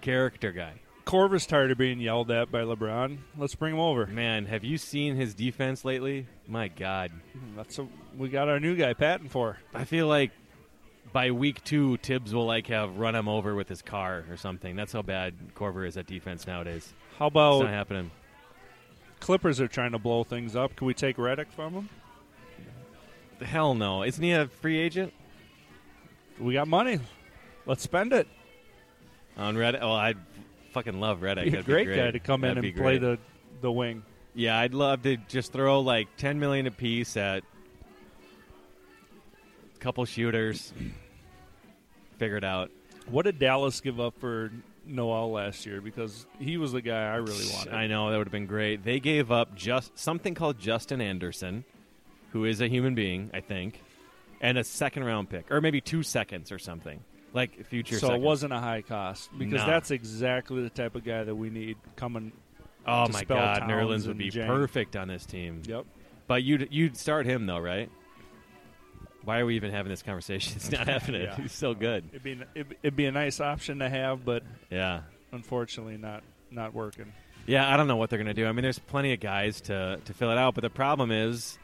[0.00, 0.74] character guy.
[1.04, 3.18] Korver's tired of being yelled at by LeBron.
[3.38, 4.06] Let's bring him over.
[4.06, 6.26] Man, have you seen his defense lately?
[6.48, 7.12] My God,
[7.56, 9.58] That's what we got our new guy Patton for.
[9.72, 10.32] I feel like
[11.12, 14.74] by week two, Thibs will like have run him over with his car or something.
[14.74, 16.92] That's how bad Korver is at defense nowadays.
[17.18, 18.10] How It's about not happening.
[19.20, 20.76] Clippers are trying to blow things up?
[20.76, 21.88] Can we take Redick from them?
[23.40, 24.02] Hell no.
[24.02, 25.12] Isn't he a free agent
[26.38, 27.00] We got money.
[27.66, 28.28] Let's spend it.
[29.36, 29.80] on Reddit?
[29.82, 30.16] Oh, I'd
[30.72, 31.44] fucking love Redick.
[31.44, 33.18] Be a That'd be great great guy to come in That'd and play the
[33.60, 34.02] the wing.
[34.34, 37.42] Yeah, I'd love to just throw like ten million apiece at
[39.74, 40.72] a couple shooters.
[42.18, 42.70] Figure it out.
[43.08, 44.50] What did Dallas give up for
[44.86, 45.80] Noel last year?
[45.80, 47.74] Because he was the guy I really wanted.
[47.74, 48.84] I know that would have been great.
[48.84, 51.64] They gave up just something called Justin Anderson,
[52.30, 53.82] who is a human being, I think,
[54.40, 57.00] and a second round pick, or maybe two seconds or something,
[57.32, 57.94] like future.
[57.98, 58.22] so seconds.
[58.22, 59.66] it wasn't a high cost because No.
[59.66, 62.32] that's exactly the type of guy that we need coming.
[62.86, 64.46] Oh my God, Nerlens would be Dieng.
[64.46, 65.62] perfect on this team.
[65.66, 65.86] Yep.
[66.28, 67.90] But you'd you'd start him though, right?
[69.26, 70.52] Why are we even having this conversation?
[70.56, 71.22] It's not happening.
[71.22, 71.34] Yeah.
[71.36, 72.04] He's so good.
[72.12, 75.00] It'd be it'd, it'd be a nice option to have, but Yeah.
[75.32, 77.12] unfortunately not not working.
[77.46, 78.46] Yeah, I don't know what they're going to do.
[78.46, 81.58] I mean, there's plenty of guys to, to fill it out, but the problem is,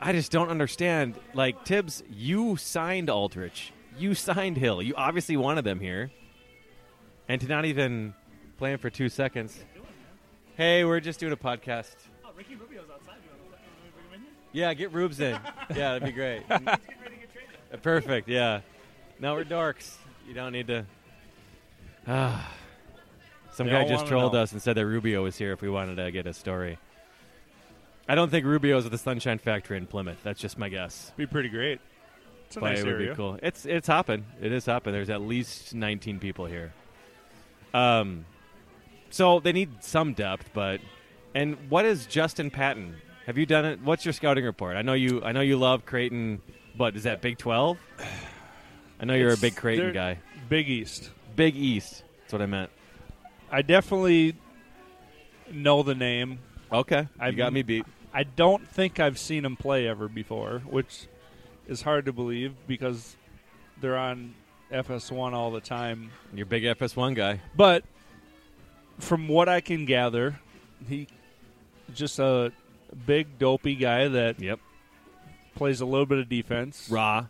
[0.00, 1.14] I just don't understand.
[1.34, 3.72] Like, Thibs, you signed Aldrich.
[3.98, 4.82] You signed Hill.
[4.82, 6.10] You obviously wanted them here.
[7.28, 8.14] And to not even
[8.56, 9.56] play him for two seconds.
[10.56, 11.94] Hey, we're just doing a podcast.
[12.24, 12.71] Oh, Ricky Rubio's
[14.52, 15.38] Yeah, get Rubes in.
[15.70, 16.42] Yeah, that'd be great.
[17.82, 18.60] Perfect, yeah.
[19.18, 19.94] Now we're dorks.
[20.28, 20.84] You don't need to.
[22.06, 22.52] Ah.
[23.54, 24.40] Some They guy all just wanna trolled know.
[24.42, 26.78] us and said that Rubio was here if we wanted to get a story.
[28.08, 30.18] I don't think Rubio's at the Sunshine Factory in Plymouth.
[30.22, 31.12] That's just my guess.
[31.16, 31.78] Be pretty great.
[32.46, 33.10] It's a But nice it would area.
[33.10, 33.38] be cool.
[33.42, 34.24] It's it's hopping.
[34.40, 34.92] It is hopping.
[34.92, 36.72] There's at least 19 people here.
[37.74, 38.24] Um,
[39.10, 40.80] so they need some depth, but
[41.34, 42.96] and what is Justin Patton?
[43.26, 43.80] Have you done it?
[43.82, 44.76] What's your scouting report?
[44.76, 45.22] I know you.
[45.22, 46.42] I know you love Creighton,
[46.76, 47.78] but is that Big 12?
[49.00, 50.18] I know you're a big Creighton guy.
[50.48, 51.10] Big East.
[51.36, 52.02] Big East.
[52.22, 52.70] That's what I meant.
[53.50, 54.34] I definitely
[55.50, 56.38] know the name.
[56.72, 57.84] Okay, you I've- got me beat.
[58.14, 61.06] I don't think I've seen him play ever before, which
[61.66, 63.16] is hard to believe because
[63.80, 64.34] they're on
[64.70, 66.10] FS1 all the time.
[66.34, 67.40] You're a big FS1 guy.
[67.56, 67.84] But
[68.98, 70.40] from what I can gather,
[70.88, 71.08] he
[71.94, 72.52] just a
[72.96, 74.60] big dopey guy that Yep.
[75.54, 76.88] plays a little bit of defense.
[76.90, 77.26] Raw.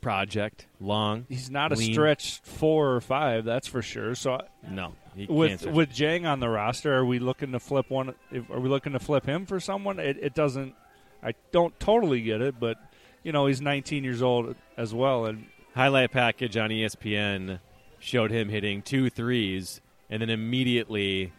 [0.00, 0.66] Project.
[0.80, 1.24] Long.
[1.28, 1.92] He's not a Lean.
[1.92, 4.14] stretch four or five, that's for sure.
[4.14, 4.94] So uh, No.
[5.16, 8.14] He with can't with Dieng on the roster, are we looking to flip one?
[8.50, 9.98] Are we looking to flip him for someone?
[10.00, 10.74] It, it doesn't.
[11.22, 12.76] I don't totally get it, but
[13.22, 17.60] you know he's 19 years old as well, and highlight package on ESPN
[18.00, 21.32] showed him hitting two threes, and then immediately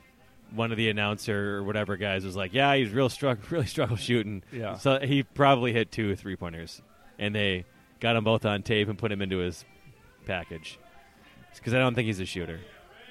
[0.54, 3.98] one of the announcer or whatever guys was like, "Yeah, he's real struggle, really struggle
[3.98, 4.78] shooting." Yeah.
[4.78, 6.82] So he probably hit two three pointers,
[7.20, 7.66] and they
[8.00, 9.66] got them both on tape and put him into his
[10.26, 10.78] package.
[11.56, 12.60] because I don't think he's a shooter.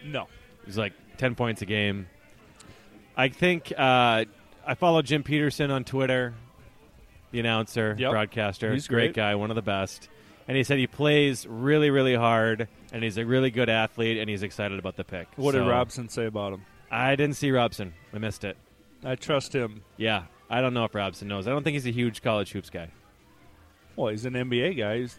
[0.05, 0.29] No.
[0.67, 2.07] He's like ten points a game.
[3.17, 4.25] I think uh,
[4.67, 6.35] I follow Jim Petersen on Twitter,
[7.31, 8.11] the announcer, Yep.
[8.11, 8.73] broadcaster.
[8.73, 9.15] He's great great.
[9.15, 10.09] guy, one of the best.
[10.47, 14.29] And he said he plays really, really hard, and he's a really good athlete, and
[14.29, 15.27] he's excited about the pick.
[15.37, 16.63] What So, did Robson say about him?
[16.95, 17.93] I didn't see Robson.
[18.13, 18.57] I missed it.
[19.05, 19.83] I trust him.
[19.97, 21.47] Yeah, I don't know if Robson knows.
[21.47, 22.89] I don't think he's a huge college hoops guy.
[23.97, 24.99] Well, he's an NBA guy.
[24.99, 25.19] He's,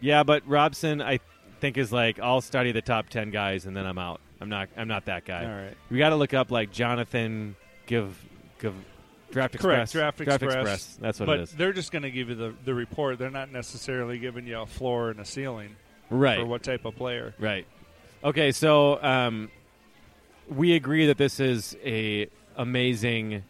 [0.00, 1.20] Yeah, but Robson, I
[1.60, 4.20] think is like I'll study the top ten guys and then I'm out.
[4.40, 4.68] I'm not.
[4.76, 5.44] I'm not that guy.
[5.44, 5.76] all right.
[5.90, 8.18] We got to look up like Jonathan give
[8.58, 8.74] give
[9.30, 9.92] Draft Express.
[9.92, 10.18] Correct.
[10.18, 10.96] Draft Express.
[11.00, 11.52] That's what but it is.
[11.52, 13.18] they're just going to give you the, the report.
[13.18, 15.76] They're not necessarily giving you a floor and a ceiling
[16.10, 16.38] Right.
[16.38, 17.34] for what type of player.
[17.38, 17.66] Right.
[18.22, 19.50] Okay, so um,
[20.48, 23.44] we agree that this is a amazing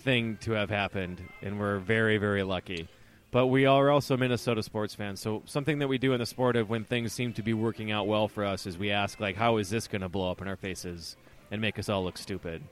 [0.00, 2.88] thing to have happened, and we're very, very lucky.
[3.30, 6.56] But we are also Minnesota sports fans, so something that we do in the sport
[6.56, 9.36] of when things seem to be working out well for us is we ask, like,
[9.36, 11.16] how is this going to blow up in our faces
[11.50, 12.62] and make us all look stupid?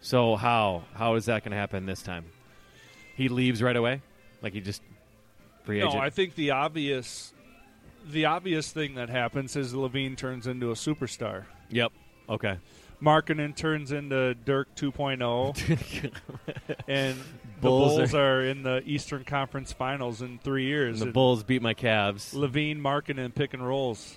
[0.00, 2.26] So how how is that going to happen this time?
[3.16, 4.02] He leaves right away,
[4.42, 4.82] like he just
[5.64, 5.90] free No.
[5.90, 7.32] I think the obvious
[8.06, 11.44] the obvious thing that happens is LaVine turns into a superstar.
[11.70, 11.92] yep.
[12.28, 12.58] Okay.
[13.00, 16.12] Markkanen turns into Dirk 2.0,
[16.88, 17.22] and the
[17.60, 21.00] Bulls Bulls, are- are, in the Eastern Conference Finals in three years.
[21.00, 22.34] And the Bulls beat my Cavs.
[22.34, 24.16] LaVine, Markkanen, pick and rolls.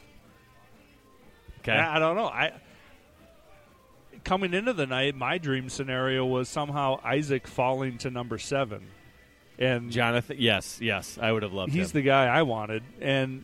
[1.59, 1.73] Okay.
[1.73, 2.25] I, I don't know.
[2.25, 2.53] I
[4.23, 8.87] coming into the night, my dream scenario was somehow Isaac falling to number seven,
[9.59, 12.01] and Jonathan, yes, yes, I would have loved he's him.
[12.01, 12.83] the guy I wanted.
[12.99, 13.43] And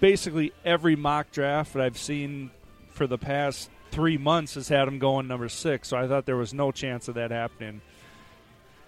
[0.00, 2.50] basically, every mock draft that I've seen
[2.90, 5.88] for the past three months has had him going number six.
[5.88, 7.80] So I thought there was no chance of that happening.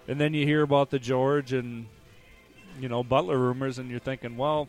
[0.08, 1.86] And then you hear about the George and
[2.80, 4.68] you know Butler rumors, and you're thinking, well,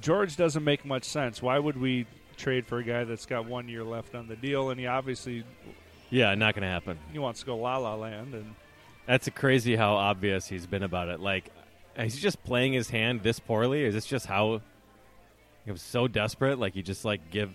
[0.00, 1.42] George doesn't make much sense.
[1.42, 4.70] Why would we trade for a guy that's got one year left on the deal?
[4.70, 5.44] And he obviously
[6.10, 6.98] yeah, not going to happen.
[7.12, 8.54] he wants to go La La Land, and
[9.06, 11.20] That's crazy how obvious he's been about it.
[11.20, 11.50] Like,
[11.96, 13.84] is he just playing his hand this poorly?
[13.84, 14.60] Is this just how
[15.64, 16.58] he was so desperate?
[16.58, 17.50] Like, you just like give,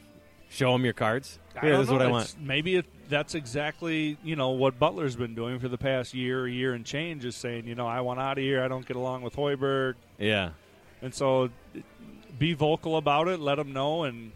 [0.50, 1.39] show him your cards.
[1.59, 2.03] Here, don't is what know.
[2.03, 2.47] I It's- want.
[2.47, 6.73] Maybe it, that's exactly you know what Butler's been doing for the past year, year
[6.73, 8.63] and change is saying you know I want out of here.
[8.63, 10.51] I don't get along with Hoiberg, Yeah,
[11.01, 11.49] and so
[12.39, 13.39] be vocal about it.
[13.39, 14.31] Let them know, and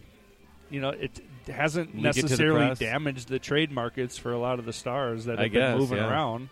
[0.70, 4.58] you know it hasn't Leak to the necessarily damaged the trade markets for a lot
[4.58, 6.10] of the stars that I have guess, been moving yeah.
[6.10, 6.48] around.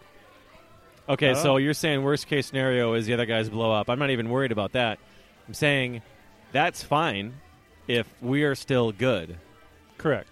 [1.08, 1.34] Okay, Oh.
[1.34, 1.56] so uh-huh.
[1.56, 3.90] you're saying worst case scenario is the other guys blow up.
[3.90, 4.98] I'm not even worried about that.
[5.46, 6.00] I'm saying
[6.52, 7.34] that's fine
[7.86, 9.36] if we are still good.
[9.98, 10.28] Correct.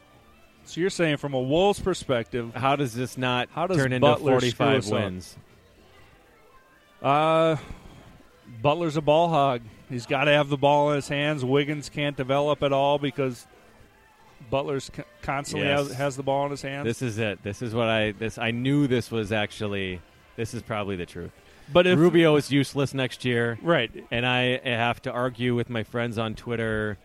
[0.65, 4.07] So you're saying from a Wolves perspective, How does this not How does turn into
[4.07, 5.37] Butler screw 45 wins?
[7.03, 7.57] Uh,
[8.63, 9.61] Butler's a ball hog.
[9.91, 11.45] He's got to have the ball in his hands.
[11.45, 13.47] Wiggins can't develop at all because
[14.51, 15.89] Butler's constantly Yes.
[15.89, 16.85] has, has the ball in his hands.
[16.87, 17.43] This is it.
[17.43, 20.01] This is what I this I knew this was actually
[20.37, 21.33] this is probably the truth.
[21.73, 25.83] but if Rubio is useless next year, right, and I have to argue with my
[25.83, 26.99] friends on Twitter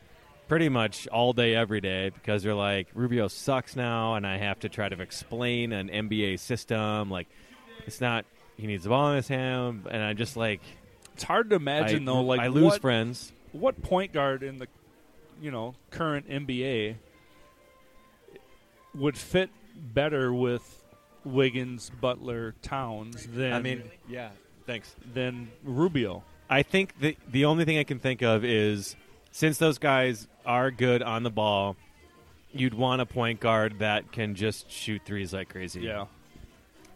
[0.48, 4.60] pretty much all day every day because they're like Rubio sucks now, and I have
[4.62, 7.10] to try to explain an NBA system.
[7.10, 7.28] Like
[7.86, 8.26] it's not
[8.58, 10.62] he needs the ball in his hand, and I'm just like
[11.14, 12.22] it's hard to imagine I, though.
[12.22, 13.32] Like I lose what, friends.
[13.52, 14.68] what point guard in the
[15.42, 16.96] you know current NBA
[18.96, 20.84] would fit better with
[21.24, 24.30] Wiggins, Butler, Towns than I mean, yeah.
[24.66, 24.94] Thanks.
[25.14, 26.24] than Rubio.
[26.50, 28.96] I think the the only thing I can think of is
[29.32, 31.76] since those guys are good on the ball,
[32.52, 35.82] you'd want a point guard that can just shoot threes like crazy.
[35.82, 36.06] Yeah.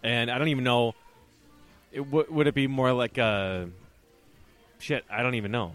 [0.02, 0.96] and I don't even know.
[1.92, 3.70] It, w- would it be more like a
[4.80, 5.04] shit?
[5.12, 5.74] I don't even know.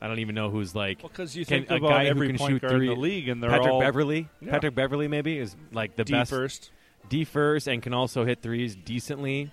[0.00, 2.10] I don't even know who's like Well, because you Can- think a about guy who
[2.10, 4.28] every can point shoot guard in the league, and they're Patrick all Beverley.
[4.40, 4.50] Yeah.
[4.50, 6.70] Patrick Beverley maybe is like the D best first.
[7.08, 9.50] D first and can also hit threes decently.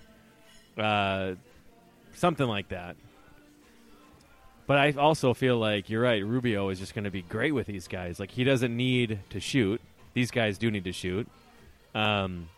[0.76, 1.32] Uh,
[2.14, 2.96] something like that.
[4.70, 6.24] But I also feel like you're right.
[6.24, 8.20] Rubio is just going to be great with these guys.
[8.20, 9.80] Like he doesn't need to shoot.
[10.14, 11.26] These guys do need to shoot.
[11.92, 12.48] Um,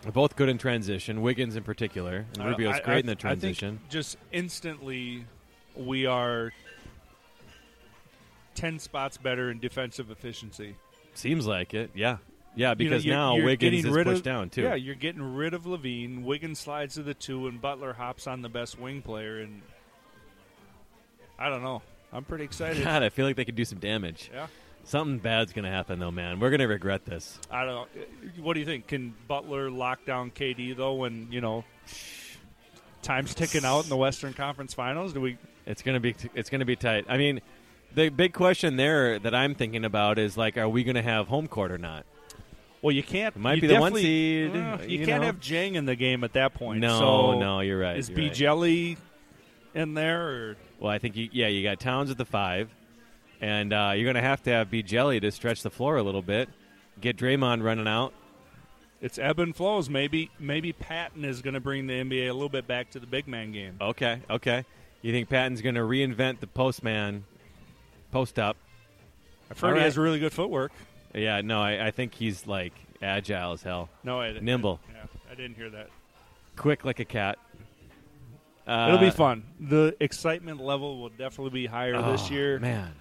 [0.00, 1.20] they're both good in transition.
[1.20, 3.80] Wiggins in particular, and Rubio's I- great I- in the I think transition.
[3.90, 5.26] just instantly,
[5.76, 6.54] we are
[8.54, 10.76] ten spots better in defensive efficiency.
[11.12, 11.90] Seems like it.
[11.94, 12.16] Yeah,
[12.54, 12.68] yeah.
[12.68, 14.62] You know, Because you're- now you're Wiggins is pushed of, down too.
[14.62, 16.22] Yeah, you're getting rid of LaVine.
[16.22, 19.40] Wiggins slides to the two, and Butler hops on the best wing player.
[19.40, 19.60] And
[21.38, 21.82] I don't know.
[22.12, 22.82] I'm pretty excited.
[22.84, 24.30] God, I feel like they could do some damage.
[24.32, 24.46] Yeah.
[24.84, 26.38] Something bad's going to happen though, man.
[26.38, 27.38] We're going to regret this.
[27.50, 27.86] I don't know.
[28.42, 28.86] What do you think?
[28.86, 30.94] Can Butler lock down KD though?
[30.94, 31.64] When you know
[33.02, 35.38] time's ticking out in the Western Conference Finals, do we?
[35.66, 37.06] It's gonna be it's gonna be tight.
[37.08, 37.40] I mean,
[37.94, 41.28] The big question there that I'm thinking about is like, are we going to have
[41.28, 42.04] home court or not?
[42.82, 43.34] Well, you can't.
[43.34, 45.26] It might be the one seed, uh, you, you can't know.
[45.26, 46.78] have Dieng in the game at that point.
[46.80, 47.96] No, so no, you're right.
[47.96, 48.34] Is B right.
[48.34, 48.96] Jelly
[49.74, 50.28] in there?
[50.28, 52.68] Or Well, I think you, yeah, you got Towns at the five,
[53.40, 56.02] and uh, you're going to have to have B Jelly to stretch the floor a
[56.02, 56.48] little bit,
[57.00, 58.12] get Draymond running out.
[59.00, 59.88] it's ebb and flows.
[59.88, 63.06] Maybe maybe Patton is going to bring the NBA a little bit back to the
[63.06, 63.76] big man game.
[63.80, 64.64] Okay, okay.
[65.02, 67.24] You think Patton's going to reinvent the postman,
[68.10, 68.56] post up?
[69.50, 70.72] I've heard all he has really good footwork.
[71.14, 74.44] Yeah, no, I, I think he's like agile as hell, No, I didn't.
[74.44, 74.80] Nimble.
[74.92, 75.88] Yeah, I didn't hear that.
[76.56, 77.38] quick like a cat.
[78.66, 79.44] Uh, It'll be fun.
[79.60, 82.58] The excitement level will definitely be higher this oh, year.
[82.58, 82.92] man.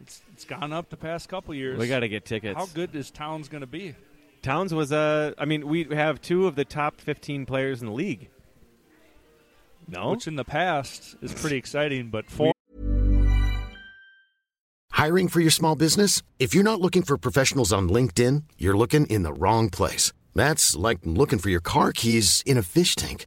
[0.00, 1.78] It's, it's gone up the past couple years.
[1.78, 2.56] We got to get tickets.
[2.56, 3.94] How good is Towns going to be?
[4.42, 7.92] Towns was uh, I mean, we have two of the top 15 players in the
[7.92, 8.28] league.
[9.86, 12.52] No, Which in the past is pretty exciting, but four
[14.90, 16.22] Hiring for your small business?
[16.38, 20.12] If you're not looking for professionals on LinkedIn, you're looking in the wrong place.
[20.34, 23.26] That's like looking for your car keys in a fish tank.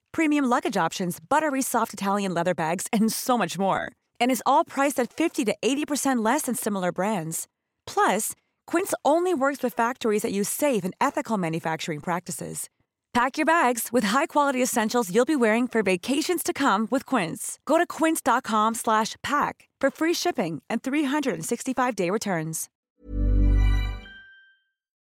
[0.11, 3.91] premium luggage options, buttery soft Italian leather bags, and so much more.
[4.19, 7.47] And is all priced at 50 to 80% less than similar brands.
[7.85, 8.33] Plus,
[8.65, 12.69] Quince only works with factories that use safe and ethical manufacturing practices.
[13.13, 17.59] Pack your bags with high-quality essentials you'll be wearing for vacations to come with Quince.
[17.65, 22.69] Go to quince.com slash pack for free shipping and 365-day returns.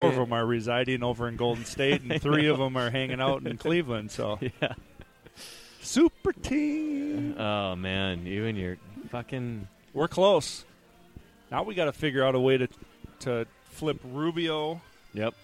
[0.02, 3.22] four of them are residing over in Golden State, and three of them are hanging
[3.22, 4.10] out in Cleveland.
[4.10, 4.74] So, yeah.
[5.84, 7.36] Super team.
[7.38, 8.78] Oh man, you and your
[9.10, 10.64] fucking We're close.
[11.50, 12.68] Now we got to figure out a way to
[13.20, 14.80] to flip Rubio
[15.12, 15.34] yep,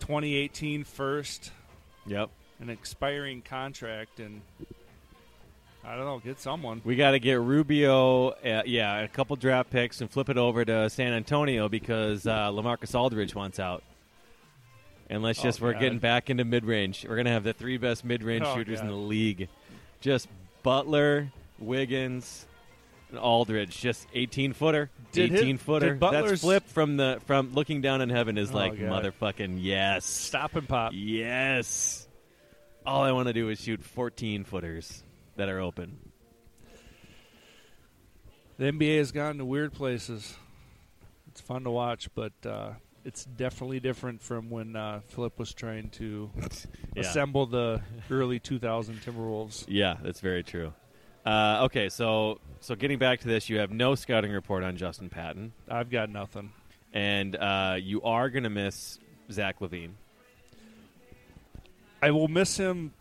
[0.00, 1.50] 2018 first,
[2.06, 2.30] yep.
[2.60, 4.40] an expiring contract, and
[5.84, 6.80] I don't know, get someone.
[6.84, 10.64] We got to get Rubio, uh, yeah, a couple draft picks and flip it over
[10.64, 13.82] to San Antonio because uh, LaMarcus Aldridge wants out.
[15.10, 15.80] And let's Oh, just we're God.
[15.80, 17.06] getting back into mid range.
[17.08, 19.48] We're gonna have the three best mid range Oh, shooters in the league.
[20.00, 20.28] Just
[20.62, 22.46] Butler, Wiggins,
[23.10, 23.80] and Aldridge.
[23.80, 24.90] Just eighteen footer.
[25.12, 25.94] Did his- eighteen footer.
[25.94, 29.02] Butler's- That's Flip from the from looking down in heaven is Oh, like God.
[29.04, 30.04] motherfucking yes.
[30.04, 30.92] Stop and pop.
[30.94, 32.06] Yes.
[32.84, 35.02] All I want to do is shoot 14 footers
[35.36, 35.98] that are open.
[38.58, 40.36] The NBA has gone to weird places.
[41.28, 42.72] It's fun to watch, but uh,
[43.08, 46.30] it's definitely different from when uh, Flip was trying to
[46.94, 47.00] Yeah.
[47.00, 49.64] assemble the early 2000 Timberwolves.
[49.66, 50.74] Yeah, that's very true.
[51.24, 55.08] Uh, okay, so so getting back to this, you have no scouting report on Justin
[55.08, 56.52] Patton, I've got nothing.
[56.92, 58.98] and uh, you are going to miss
[59.32, 59.92] Zach LaVine.
[62.02, 62.92] I will miss him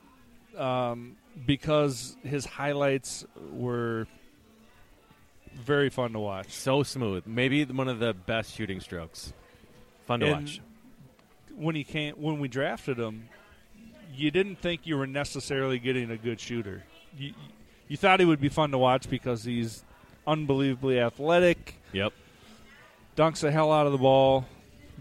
[0.57, 4.07] um, because his highlights were
[5.55, 6.49] very fun to watch.
[6.49, 9.33] So smooth, maybe one of the best shooting strokes.
[10.07, 10.61] Fun to And watch.
[11.55, 13.29] When he came, when we drafted him,
[14.13, 16.83] you didn't think you were necessarily getting a good shooter.
[17.17, 17.33] You,
[17.87, 19.83] you thought he would be fun to watch because he's
[20.25, 22.13] unbelievably athletic, Yep.
[23.15, 24.45] dunks the hell out of the ball,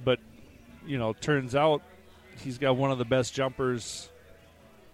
[0.05, 0.19] but
[0.87, 1.83] you know, turns out
[2.43, 4.09] he's got one of the best jumpers.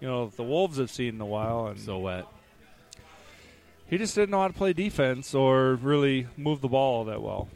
[0.00, 2.26] You know, the Wolves have seen in a while, and So wet.
[3.86, 7.22] he just didn't know how to play defense or really move the ball all that
[7.22, 7.48] well,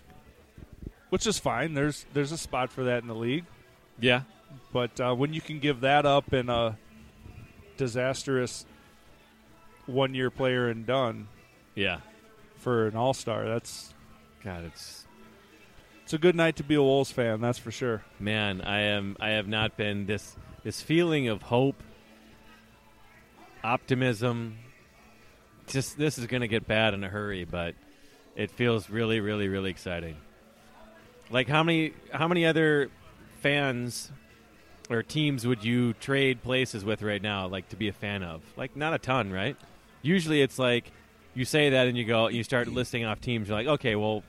[1.11, 1.75] which is fine.
[1.75, 3.45] There's there's a spot for that in the league.
[4.01, 4.23] Yeah.
[4.73, 6.79] But uh, when you can give that up in a
[7.77, 8.65] disastrous
[9.87, 11.29] one year player and Dunn
[11.75, 12.01] Yeah.
[12.57, 13.93] for an all star, that's
[14.45, 15.05] God, it's
[16.05, 18.05] it's a good night to be a Wolves fan, that's for sure.
[18.21, 18.61] man.
[18.63, 19.17] I am.
[19.19, 21.83] I have not been this this feeling of hope,
[23.65, 24.59] optimism.
[25.67, 27.75] Just this is going to get bad in a hurry, but
[28.37, 30.17] it feels really, really, really exciting.
[31.31, 32.91] Like how many how many other
[33.41, 34.11] fans
[34.89, 37.49] or teams would you trade places with right now?
[37.49, 38.43] Like to be a fan of?
[38.57, 39.57] Like not a ton, right?
[40.03, 40.93] Usually it's like
[41.35, 43.49] you say that and you go you start listing off teams.
[43.49, 44.23] You're like, okay, well,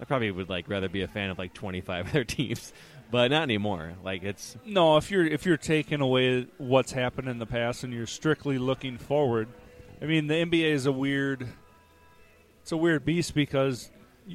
[0.00, 2.72] I probably would like rather be a fan of like 25 other teams,
[3.10, 3.94] but not anymore.
[4.04, 7.92] Like it's No, if you're if you're taking away what's happened in the past and
[7.92, 9.48] you're strictly looking forward,
[10.02, 11.48] I mean the NBA is a weird
[12.62, 13.90] it's a weird beast because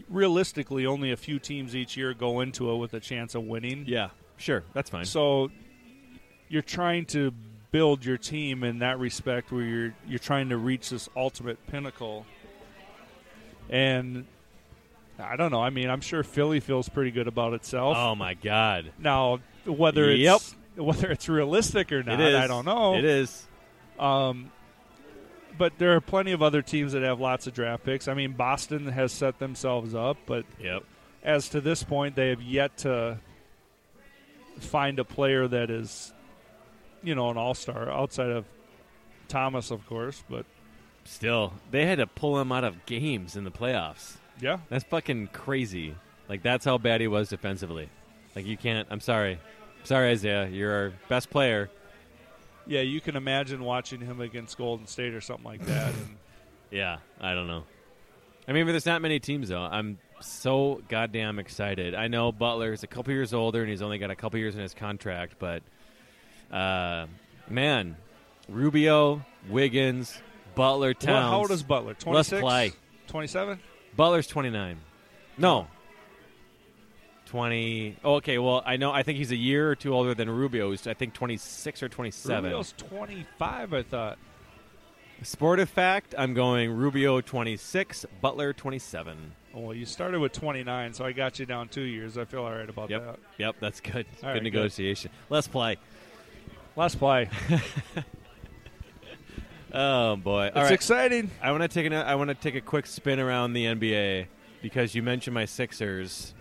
[0.10, 3.86] realistically, only a few teams each year go into it with a chance of winning.
[3.88, 5.06] Yeah, sure, that's fine.
[5.06, 5.50] So
[6.50, 7.32] you're trying to
[7.72, 12.26] build your team in that respect, where you're you're trying to reach this ultimate pinnacle.
[13.70, 14.26] And
[15.20, 15.62] I don't know.
[15.62, 17.96] I mean, I'm sure Philly feels pretty good about itself.
[17.98, 20.36] oh my god, Now, whether Yep.
[20.36, 22.20] it's whether it's realistic or not.
[22.20, 22.96] I don't know.
[22.96, 23.48] It is.
[24.00, 24.52] Um,
[25.58, 28.08] but there are plenty of other teams that have lots of draft picks.
[28.08, 30.84] I mean, Boston has set themselves up, but Yep.
[31.24, 33.20] as to this point, they have yet to
[34.60, 36.14] find a player that is,
[37.04, 38.46] you know, an all star outside of
[39.28, 40.24] Thomas, of course.
[40.30, 40.46] But
[41.06, 44.16] Still, they had to pull him out of games in the playoffs.
[44.40, 45.96] yeah, That's fucking crazy.
[46.30, 47.90] Like that's how bad he was defensively.
[48.36, 48.88] Like you can't.
[48.90, 49.40] I'm sorry.
[49.84, 50.48] Sorry, Isaiah.
[50.48, 51.70] You're our best player.
[52.68, 55.94] Yeah, you can imagine watching him against Golden State or something like that.
[55.94, 56.18] and
[56.72, 57.64] Yeah, I don't know.
[58.48, 59.62] I mean, but there's not many teams though.
[59.62, 61.94] I'm so goddamn excited.
[61.96, 64.62] I know Butler's a couple years older and he's only got a couple years in
[64.62, 65.62] his contract, but
[66.52, 67.08] uh,
[67.50, 67.96] man,
[68.50, 70.20] Rubio, Wiggins,
[70.56, 71.30] Butler, Towns.
[71.30, 71.92] how old is Butler?
[71.92, 72.42] Let's 26?
[72.42, 72.72] play.
[73.08, 73.60] 27?
[73.96, 74.78] Butler's 29.
[75.38, 75.68] No.
[77.34, 77.96] 20.
[78.04, 78.38] Oh, okay.
[78.38, 78.92] Well, I know.
[78.92, 80.70] I think he's a year or two older than Rubio.
[80.70, 82.44] Who's I think 26 or 27.
[82.44, 84.20] Rubio's 25, I thought.
[85.24, 89.32] Sportive fact: I'm going Rubio 26, Butler 27.
[89.52, 92.20] Well, you started with 29, so I got you down two years.
[92.20, 93.04] I feel all right about Yep.
[93.04, 93.20] that.
[93.40, 93.56] Yep.
[93.60, 93.96] That's good.
[93.96, 94.44] All good right, good.
[94.44, 95.10] negotiation.
[95.32, 95.78] Let's play.
[96.76, 97.30] Let's play.
[99.76, 100.42] Oh boy!
[100.42, 100.72] All it's right.
[100.72, 101.32] exciting.
[101.42, 104.28] I want to take an, I want to take a quick spin around the NBA
[104.62, 106.36] because you mentioned my Sixers.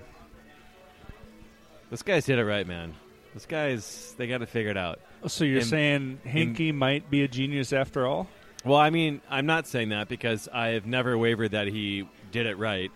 [1.92, 2.94] This guy's hit it right, man.
[3.34, 4.98] This guy's they got to figure it out.
[5.22, 8.28] Oh, so you're In- saying Hinkie might be a genius after all?
[8.64, 12.46] Well, I mean, I'm not saying that because I have never wavered that he did
[12.46, 12.90] it right.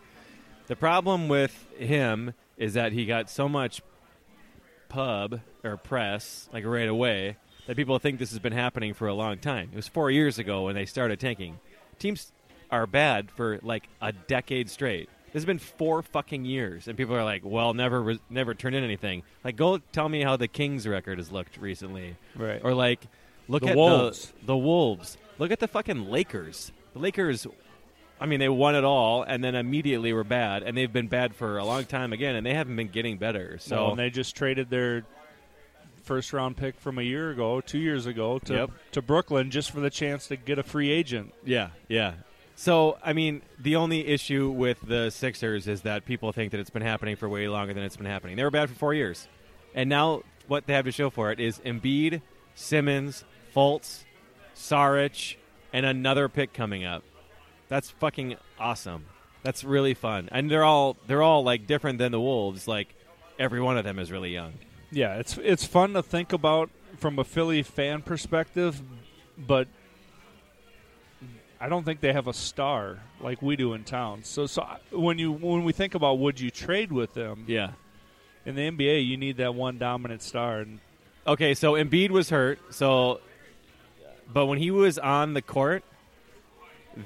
[0.69, 3.83] The problem with him is that he got so much
[4.89, 7.37] pub or press like right away
[7.67, 9.69] that people think this has been happening for a long time.
[9.75, 11.59] It was four years ago when they started tanking.
[11.99, 12.33] Teams
[12.71, 15.11] are bad for like a decade straight.
[15.37, 18.75] This has been four fucking years, and people are like, "Well, never, re- never turned
[18.75, 22.59] in anything." Like, go tell me how the Kings record has looked recently, Right.
[22.65, 23.01] Or like,
[23.47, 24.33] look The at Wolves.
[24.41, 25.19] the the Wolves.
[25.39, 26.73] Look at the fucking Lakers.
[26.95, 27.47] The Lakers.
[28.19, 31.35] I mean, they won it all, and then immediately were bad, and they've been bad
[31.35, 33.59] for a long time again, and they haven't been getting better.
[33.59, 35.05] So So and they just traded their
[36.05, 38.71] first round pick from a year ago, two years ago, to Yep.
[38.93, 41.35] to Brooklyn just for the chance to get a free agent.
[41.45, 42.15] Yeah, yeah.
[42.59, 46.71] So, I mean, the only issue with the Sixers is that people think that it's
[46.71, 48.37] been happening for way longer than it's been happening.
[48.37, 49.29] They were bad for four years.
[49.75, 52.23] And now what they have to show for it is Embiid,
[52.55, 54.05] Simmons, Fultz,
[54.55, 55.37] Saric,
[55.73, 57.05] and another pick coming up.
[57.69, 59.05] That's fucking awesome.
[59.43, 60.31] That's really fun.
[60.33, 62.67] And they're all they're all like different than the Wolves.
[62.67, 62.95] Like
[63.39, 64.55] every one of them is really young.
[64.91, 68.81] Yeah, it's it's fun to think about from a Philly fan perspective,
[69.37, 69.69] but
[71.61, 74.25] I don't think they have a star like we do in town.
[74.25, 77.71] So, so when you when we think about would you trade with them Yeah.
[78.45, 80.59] in the NBA, you need that one dominant star.
[80.61, 80.81] And
[81.27, 82.59] Okay, so Embiid was hurt.
[82.75, 83.21] So,
[84.33, 85.83] but when he was on the court,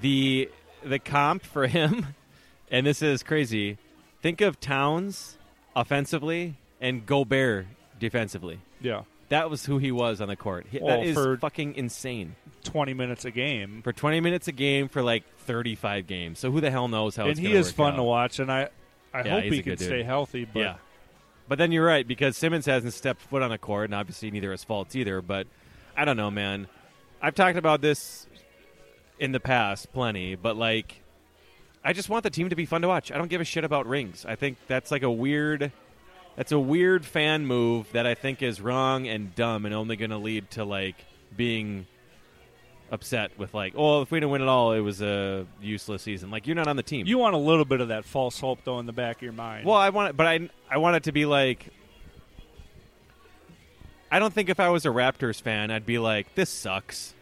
[0.03, 0.51] the
[0.83, 2.09] the comp for him,
[2.71, 3.79] and this is crazy.
[4.23, 5.37] Think of Towns
[5.75, 7.67] offensively and Gobert
[7.99, 8.61] defensively.
[8.81, 10.66] yeah, That was who he was on the court.
[10.70, 12.37] He- Well, that is for- fucking insane.
[12.64, 16.39] twenty minutes a game, For 20 minutes a game for like 35 games.
[16.39, 17.97] So who the hell knows how and it's he gonna is work fun out.
[17.97, 18.39] to watch.
[18.39, 18.68] And I
[19.14, 19.89] I Yeah, hope he's he a can good dude.
[19.89, 20.45] stay healthy.
[20.45, 20.74] But yeah.
[21.49, 24.53] But then you're right because Simmons hasn't stepped foot on the court, and obviously neither
[24.53, 25.20] his Fultz either.
[25.22, 25.47] But
[25.97, 26.68] I don't know, man.
[27.22, 28.26] I've talked about this
[29.18, 31.03] in the past plenty, but like,
[31.85, 33.11] I just want the team to be fun to watch.
[33.11, 34.24] I don't give a shit about rings.
[34.26, 35.72] I think that's like a weird,
[36.41, 40.09] that's a weird fan move that I think is wrong and dumb, and only going
[40.09, 40.97] to lead to like
[41.36, 41.86] being
[42.91, 46.30] upset with like, oh, if we didn't win it all, it was a useless season.
[46.30, 47.07] Like you're not on the team.
[47.07, 49.34] you want a little bit of that false hope though in the back of your
[49.34, 49.66] mind.
[49.66, 51.74] Well, I want it, but I I want it to be like.
[54.11, 57.12] I don't think if I was a Raptors fan, I'd be like, "This sucks.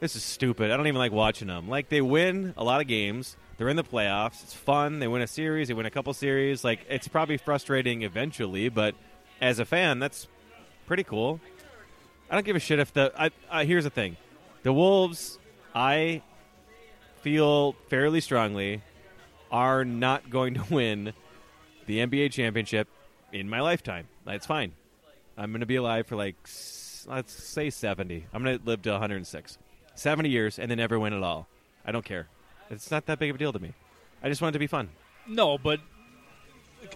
[0.00, 0.72] This is stupid.
[0.72, 3.36] I don't even like watching them." Like they win a lot of games.
[3.56, 4.42] They're in the playoffs.
[4.42, 4.98] It's fun.
[4.98, 5.68] They win a series.
[5.68, 6.62] They win a couple series.
[6.62, 8.94] Like it's probably frustrating eventually, but
[9.40, 10.28] as a fan, that's
[10.86, 11.40] pretty cool.
[12.30, 13.12] I don't give a shit if the.
[13.16, 14.16] I, I, here's the thing,
[14.62, 15.38] the Wolves.
[15.74, 16.22] I
[17.20, 18.82] feel fairly strongly
[19.50, 21.12] are not going to win
[21.86, 22.88] the NBA championship
[23.32, 24.08] in my lifetime.
[24.24, 24.72] That's fine.
[25.36, 26.36] I'm going to be alive for like,
[27.06, 28.26] let's say 70.
[28.32, 29.58] I'm going to live to 106.
[29.94, 31.46] 70 years and then never win it all.
[31.84, 32.28] I don't care.
[32.70, 33.72] It's not that big of a deal to me.
[34.22, 34.88] I just want it to be fun.
[35.28, 35.80] No, but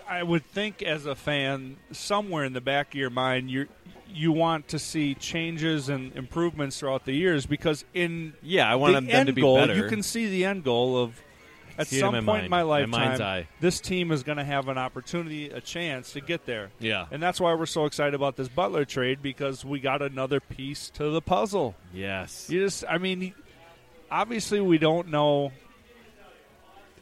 [0.08, 3.66] I would think as a fan, somewhere in the back of your mind, you
[4.12, 8.94] you want to see changes and improvements throughout the years because in Yeah, I want
[8.94, 9.74] the them end to be goal, better.
[9.76, 11.20] you can see the end goal of
[11.78, 13.48] at See it in some point in mind, my my lifetime, eye.
[13.60, 16.70] this team is going to have an opportunity, a chance to get there.
[16.80, 17.06] Yeah.
[17.12, 20.90] And that's why we're so excited about this Butler trade because we got another piece
[20.90, 21.76] to the puzzle.
[21.94, 22.50] Yes.
[22.50, 23.32] You just, I mean,
[24.10, 25.52] obviously we don't know.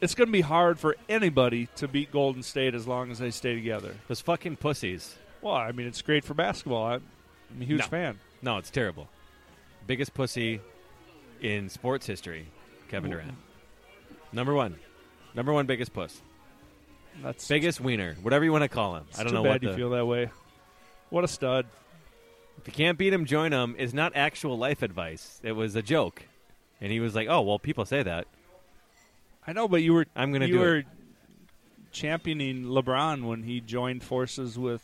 [0.01, 3.31] It's going to be hard for anybody to beat Golden State as long as they
[3.31, 3.95] stay together.
[4.07, 5.15] Those fucking pussies.
[5.41, 6.85] Well, I mean, it's great for basketball.
[6.85, 7.01] I'm
[7.61, 7.85] a huge No.
[7.87, 8.19] fan.
[8.41, 9.09] No, it's terrible.
[9.87, 10.61] Biggest pussy
[11.41, 12.45] in sports history,
[12.87, 13.33] Kevin Durant.
[14.31, 14.77] Number one.
[15.35, 16.21] Number one biggest puss.
[17.21, 18.15] That's Biggest wiener.
[18.21, 19.05] Whatever you want to call him.
[19.15, 20.29] I don't too know bad what you the, feel that way.
[21.09, 21.65] What a stud!
[22.59, 25.39] If you can't beat him, join him is not actual life advice.
[25.43, 26.23] It was a joke.
[26.81, 28.27] And he was like, "Oh, well, people say that."
[29.47, 30.85] I know, but you were I'm gonna you do were it.
[31.91, 34.81] championing LeBron when he joined forces with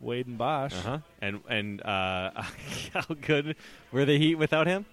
[0.00, 0.74] Wade and Bosh.
[0.74, 0.98] Uh-huh.
[1.20, 2.30] And and uh
[2.94, 3.56] how good
[3.90, 4.84] were the Heat without him?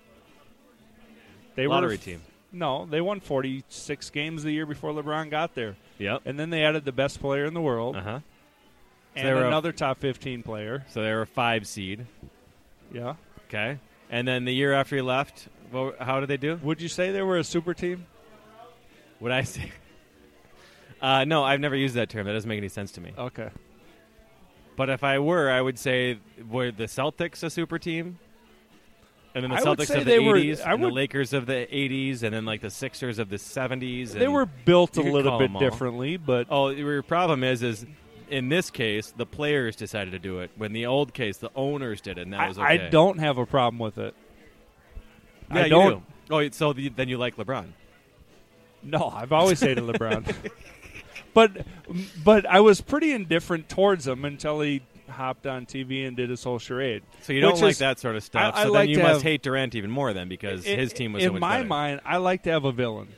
[1.55, 2.21] They Lottery were team.
[2.51, 6.21] No, they won 46 games the year before LeBron got there, Yep.
[6.25, 8.19] and then they added the best player in the world Uh-huh.
[9.15, 10.83] and they were a- another top 15 player.
[10.89, 12.07] So they were a 5 seed.
[12.91, 13.15] Yeah.
[13.47, 13.77] Okay.
[14.09, 16.59] And then the year after he left, well, how did they do?
[16.63, 18.05] Would you say they were a super team?
[19.19, 19.71] Would I say?
[21.01, 22.25] Uh, no, I've never used that term.
[22.25, 23.13] That doesn't make any sense to me.
[23.17, 23.47] Okay.
[24.75, 26.17] But if I were, I would say
[26.49, 28.19] were the Celtics a super team?
[29.33, 30.89] And then the I would Celtics say of the they were- 80s, I and would-
[30.91, 34.11] the Lakers of the 80s, and then like the Sixers of the 70s.
[34.11, 35.61] They and- were built a you could little call bit them all.
[35.61, 37.85] differently, but Oh, your problem is, is
[38.29, 40.51] in this case, the players decided to do it.
[40.55, 43.37] When the old case, the owners did it, and that I, was I don't have
[43.37, 44.13] a problem with it.
[45.51, 46.03] Yeah, I you don't.
[46.27, 46.35] do.
[46.35, 47.67] Oh, so the, then you like LeBron?
[48.83, 50.51] No, I've always hated LeBron.
[51.33, 51.65] But
[52.23, 56.43] but I was pretty indifferent towards him until he hopped on TV and did his
[56.43, 57.01] whole charade.
[57.21, 58.53] So you don't Which like is- that sort of stuff.
[58.55, 60.77] I- I so like then you must have- hate Durant even more then because In-
[60.79, 61.67] his team was in so my better.
[61.67, 62.01] mind.
[62.05, 63.09] I like to have a villain,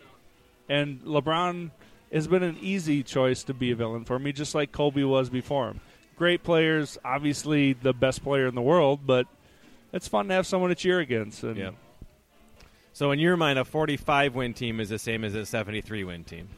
[0.70, 1.72] and LeBron
[2.12, 5.30] has been an easy choice to be a villain for me, just like Kobe was
[5.30, 5.82] before him.
[6.16, 9.28] Great players, obviously the best player in the world, but
[9.94, 11.44] it's fun to have someone to cheer against.
[11.44, 11.72] And Yeah.
[12.94, 16.24] So in your mind, a 45 win team is the same as a 73 win
[16.24, 16.50] team.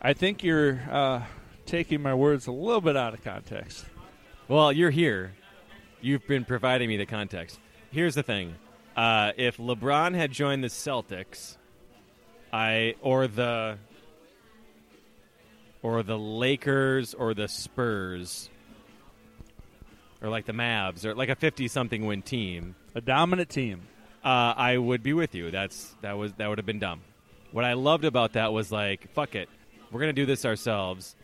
[0.00, 1.22] I think you're uh,
[1.66, 3.84] taking my words a little bit out of context.
[4.48, 5.34] Well, you're here.
[6.00, 7.60] You've been providing me the context.
[7.90, 8.56] Here's the thing:
[8.96, 11.56] uh, if LeBron had joined the Celtics,
[12.52, 13.78] I or the
[15.82, 18.48] or the Lakers or the Spurs
[20.22, 23.82] or like the Mavs or like a 50 something win team, A dominant team.
[24.24, 25.50] uh, I would be with you.
[25.50, 27.00] That's that was that would have been dumb.
[27.50, 29.48] What I loved about that was like, fuck it,
[29.90, 31.16] we're gonna do this ourselves.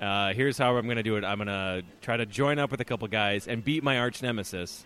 [0.00, 1.24] Uh, here's how I'm gonna do it.
[1.24, 4.84] I'm gonna try to join up with a couple guys and beat my arch nemesis,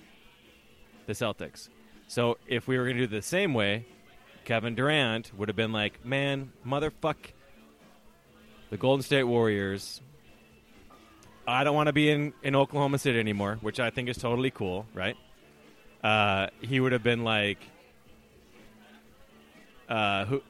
[1.06, 1.70] the Celtics.
[2.08, 3.86] So if we were gonna do it the same way,
[4.44, 7.16] Kevin Durant would have been like, man, motherfuck,
[8.70, 10.00] the Golden State Warriors.
[11.48, 14.50] I don't want to be in, in Oklahoma City anymore, which I think is totally
[14.50, 15.16] cool, right?
[16.06, 17.58] uh, he would have been like,
[19.88, 20.42] uh, who?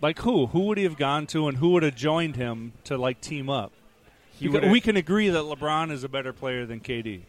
[0.00, 0.46] Like who?
[0.46, 3.48] Who would he have gone to, and who would have joined him to like team
[3.48, 3.72] up?
[4.40, 7.22] Because we can agree that LeBron is a better player than KD.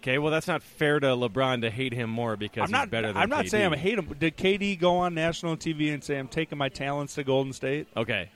[0.00, 2.84] Okay, well, that's not fair to LeBron to hate him more because I'm not.
[2.84, 3.50] he's better than I'm not KD.
[3.50, 4.14] saying I hate him.
[4.18, 7.86] Did KD go on national TV and say I'm taking my talents to Golden State?
[7.96, 8.30] Okay,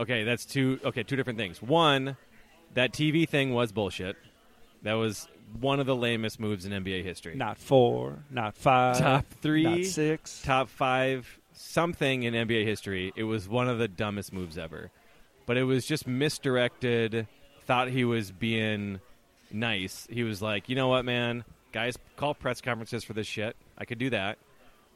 [0.00, 0.78] okay, that's two.
[0.84, 1.60] Okay, two different things.
[1.62, 2.16] One,
[2.74, 4.16] that TV thing was bullshit.
[4.82, 5.28] That was
[5.60, 7.34] one of the lamest moves in NBA history.
[7.34, 10.42] Not four, not five, Top three, not six.
[10.42, 13.12] top five, something in NBA history.
[13.16, 14.90] It was one of the dumbest moves ever.
[15.46, 17.26] But it was just misdirected.
[17.66, 19.00] Thought he was being
[19.52, 20.06] nice.
[20.10, 21.44] He was like, you know what, man?
[21.72, 23.56] Guys, call press conferences for this shit.
[23.78, 24.38] I could do that.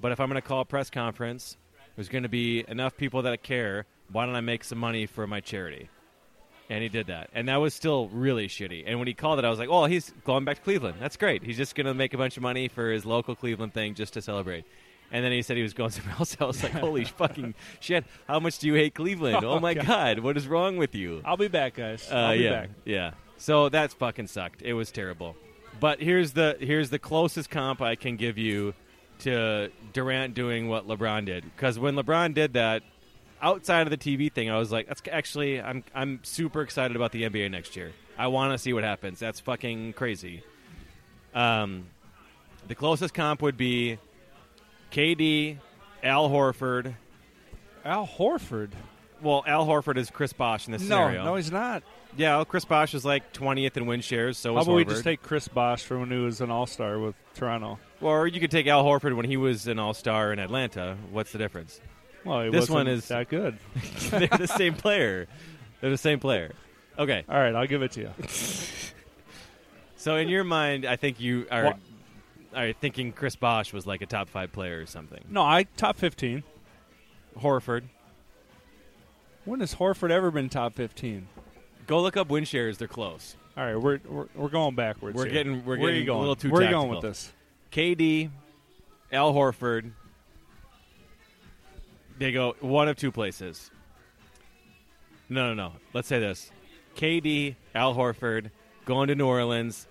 [0.00, 1.56] But if I'm going to call a press conference,
[1.94, 3.86] there's going to be enough people that care.
[4.12, 5.88] Why don't I make some money for my charity?
[6.68, 7.30] And he did that.
[7.34, 8.84] And that was still really shitty.
[8.86, 10.98] And when he called it, I was like, oh, he's going back to Cleveland.
[11.00, 11.42] That's great.
[11.42, 14.14] He's just going to make a bunch of money for his local Cleveland thing just
[14.14, 14.64] to celebrate.
[15.10, 16.36] And then he said he was going somewhere else.
[16.40, 18.04] I was like, holy fucking shit.
[18.28, 19.44] How much do you hate Cleveland?
[19.44, 19.86] Oh, my God.
[19.86, 20.18] God.
[20.20, 21.22] What is wrong with you?
[21.24, 22.08] I'll be back, guys.
[22.10, 22.70] Uh, I'll be yeah, back.
[22.84, 23.10] yeah.
[23.36, 24.62] So that's fucking sucked.
[24.62, 25.34] It was terrible.
[25.80, 28.74] But here's the here's the closest comp I can give you
[29.20, 31.44] to Durant doing what LeBron did.
[31.44, 32.82] Because when LeBron did that,
[33.42, 37.12] outside of the TV thing, I was like, that's actually I'm I'm super excited about
[37.12, 37.92] the NBA next year.
[38.18, 39.18] I want to see what happens.
[39.18, 40.42] That's fucking crazy.
[41.34, 41.86] Um,
[42.68, 43.98] the closest comp would be
[44.92, 45.58] KD,
[46.02, 46.94] Al Horford,
[47.84, 48.70] Al Horford.
[49.22, 51.24] Well, Al Horford is Chris Bosh in this No, scenario.
[51.24, 51.82] no, he's not.
[52.16, 54.38] yeah, well, Chris Bosh is like 20th in win shares.
[54.38, 56.98] So How about we just take Chris Bosh from when he was an All Star
[56.98, 57.78] with Toronto?
[58.00, 60.96] or you could take Al Horford when he was an All Star in Atlanta.
[61.10, 61.80] What's the difference?
[62.24, 63.58] Well, This one is- that good.
[64.10, 65.26] They're the same player.
[65.80, 66.52] They're the same player.
[66.98, 68.10] Okay, All right, I'll give it to you.
[69.96, 71.78] so in your mind, I think you are, What?
[72.54, 75.22] are thinking Chris Bosh was like a top five player or something.
[75.30, 76.42] No, I top fifteen.
[77.38, 77.84] Horford.
[79.44, 81.28] When has Horford ever been top fifteen?
[81.86, 82.76] Go look up win shares.
[82.76, 83.36] They're close.
[83.56, 85.16] All right, we're we're, we're going backwards.
[85.16, 85.32] We're here.
[85.32, 86.18] getting- we're Where are getting you going?
[86.18, 87.32] a little too Where are you going with this?
[87.72, 88.30] KD,
[89.12, 89.92] Al Horford.
[92.20, 93.70] They go one of two places.
[95.30, 95.72] No, no, no.
[95.94, 96.50] Let's say this:
[96.94, 98.50] KD, Al Horford,
[98.84, 99.86] going to New Orleans,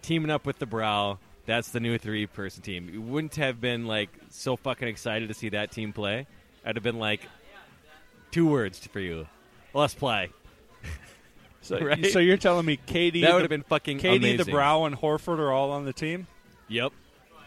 [0.00, 1.18] teaming up with the Brow.
[1.44, 2.88] That's the new three-person team.
[2.90, 6.26] You wouldn't have been like so fucking excited to see that team play.
[6.64, 7.20] I'd have been like,
[8.30, 9.28] two words for you:
[9.74, 10.30] let's play.
[11.60, 12.04] So, Right?
[12.08, 14.44] so you're telling me KD, That would have been fucking KD, the.
[14.44, 16.26] Brow, and Horford are all on the team?
[16.68, 16.92] Yep.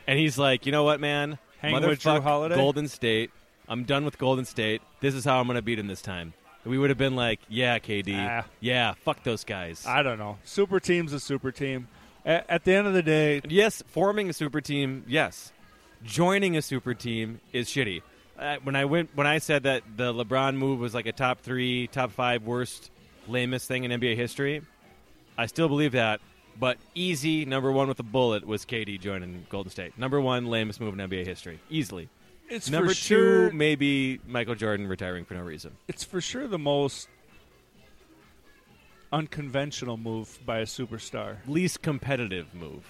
[0.07, 1.37] And he's like, you know what, man?
[1.59, 2.55] Hang with Jrue Motherfuck Holiday?
[2.55, 3.29] Golden State.
[3.67, 4.81] I'm done with Golden State.
[5.01, 6.33] This is how I'm going to beat him this time.
[6.65, 8.15] We would have been like, yeah, KD.
[8.17, 8.45] Ah.
[8.59, 9.85] Yeah, fuck those guys.
[9.85, 10.37] I don't know.
[10.43, 11.87] Super team's a super team.
[12.25, 15.51] At, at the end of the day, yes, forming a super team, yes.
[16.03, 18.01] Joining a super team is shitty.
[18.37, 21.41] Uh, when I went, when I said that the LeBron move was like a top
[21.41, 22.91] three, top five worst,
[23.27, 24.61] lamest thing in NBA history,
[25.37, 26.21] I still believe that.
[26.59, 29.97] But easy number one with a bullet was KD joining Golden State.
[29.97, 32.09] Number one lamest move in NBA history, easily.
[32.49, 33.51] It's Number for two, sure.
[33.51, 35.71] maybe Michael Jordan retiring for no reason.
[35.87, 37.07] It's for sure the most
[39.11, 41.37] unconventional move by a superstar.
[41.47, 42.85] Least competitive move.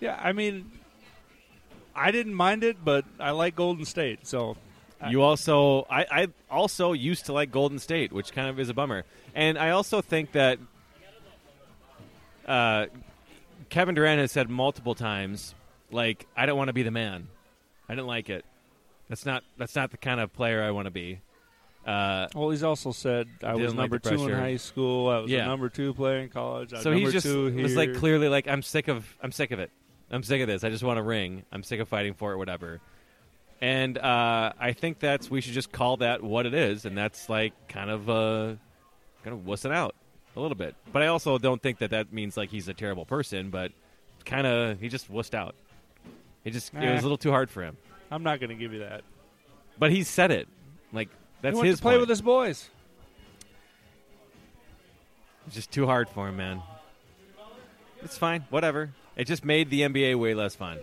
[0.00, 0.70] Yeah, I mean,
[1.94, 4.56] I didn't mind it, but I like Golden State, so
[5.00, 8.68] I- You also, I, I also used to like Golden State, which kind of is
[8.68, 9.04] a bummer.
[9.34, 10.58] And I also think that
[12.46, 12.86] uh,
[13.70, 15.54] Kevin Durant has said multiple times,
[15.90, 17.28] like, I don't want to be the man.
[17.88, 18.44] I didn't like it.
[19.08, 21.20] That's not that's not the kind of player I want to be.
[21.86, 25.08] Uh, Well, he's also said I was Didn't like number two in high school.
[25.08, 25.44] I was Yeah.
[25.44, 26.72] a number two player in college.
[26.72, 27.62] I so number he's just two here.
[27.62, 29.70] was like clearly like I'm sick of I'm sick of it.
[30.10, 30.62] I'm sick of this.
[30.62, 31.42] I just want a ring.
[31.50, 32.80] I'm sick of fighting for it, whatever.
[33.60, 37.28] And uh, I think that's we should just call that what it is, and that's
[37.28, 38.54] like kind of uh,
[39.24, 39.94] kind of wussing out
[40.36, 40.74] a little bit.
[40.92, 43.72] But I also don't think that that means like he's a terrible person, but
[44.24, 45.54] kind of he just wussed out.
[46.44, 46.92] He just it Nah.
[46.92, 47.76] was a little too hard for him.
[48.10, 49.02] I'm not going to give you that.
[49.78, 50.48] But he said it
[50.92, 51.08] like
[51.40, 52.00] that's he went his to play point.
[52.00, 52.68] with his boys.
[55.46, 56.62] It's just too hard for him, man.
[58.02, 58.90] It's fine, whatever.
[59.16, 60.78] It just made the NBA way less fun.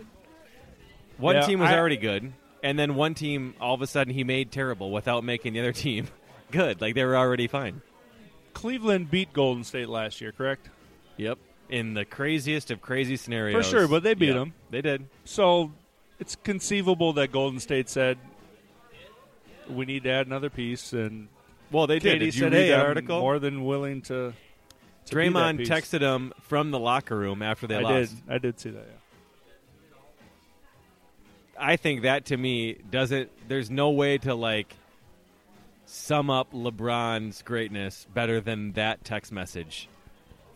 [1.18, 2.32] One Yeah, team was I- already good,
[2.62, 5.72] and then one team all of a sudden he made terrible without making the other
[5.86, 6.08] team
[6.50, 6.80] good.
[6.80, 7.82] Like they were already fine.
[8.54, 10.68] Cleveland beat Golden State last year, correct?
[11.16, 11.38] Yep.
[11.70, 13.64] In the craziest of crazy scenarios.
[13.64, 14.54] For sure, but they beat Yep, them.
[14.70, 15.06] They did.
[15.24, 15.72] So
[16.18, 18.18] it's conceivable that Golden State said
[19.68, 21.28] we need to add another piece, and
[21.70, 22.16] Well, they did.
[22.16, 23.20] KD Did you said, read "Hey, that article?
[23.20, 24.32] more than willing to."
[25.06, 28.16] to Draymond piece." texted him from the locker room after they I lost.
[28.26, 28.32] did.
[28.34, 28.86] I did see that.
[28.86, 28.96] Yeah.
[31.58, 33.30] I think that to me doesn't.
[33.48, 34.74] There's no way to like
[35.86, 39.88] sum up LeBron's greatness better than that text message.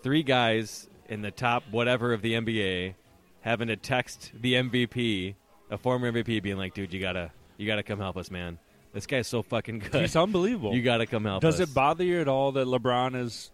[0.03, 2.95] Three guys in the top whatever of the NBA
[3.41, 5.35] having to text the MVP,
[5.71, 8.59] a former MVP, being like, "Dude, you gotta, you gotta come help us, man.
[8.93, 10.01] This guy's so fucking good.
[10.01, 10.75] He's unbelievable.
[10.75, 11.57] You gotta come help us.
[11.57, 13.51] Does us." it bother you at all that LeBron is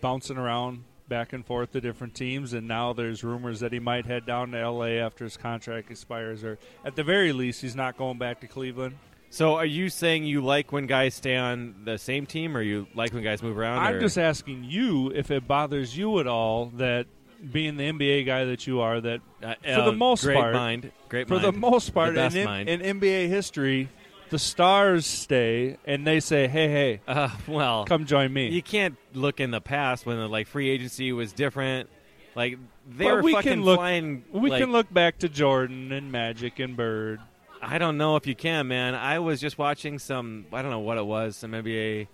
[0.00, 4.06] bouncing around back and forth to different teams, and now there's rumors that he might
[4.06, 4.98] head down to L.A.
[4.98, 8.96] after his contract expires, or at the very least, he's not going back to Cleveland?
[9.34, 12.86] So, are you saying you like when guys stay on the same team, or you
[12.94, 13.78] like when guys move around?
[13.78, 17.06] I'm or- just asking you if it bothers you at all that
[17.50, 20.54] being the NBA guy that you are, that Uh, for the uh, most great part,
[20.54, 21.44] mind, great for mind.
[21.46, 22.68] the most part, the in, mind.
[22.68, 23.88] in NBA history,
[24.30, 28.96] the stars stay and they say, "Hey, hey, Uh, well, come join me." You can't
[29.14, 31.88] look in the past when the like free agency was different.
[32.36, 32.58] Like
[32.88, 34.24] they But were we fucking can look- flying.
[34.30, 37.18] we like- can look back to Jordan and Magic and Bird.
[37.62, 38.96] I don't know if you can, man.
[38.96, 40.46] I was just watching some.
[40.52, 41.36] I don't know what it was.
[41.36, 42.08] Some NBA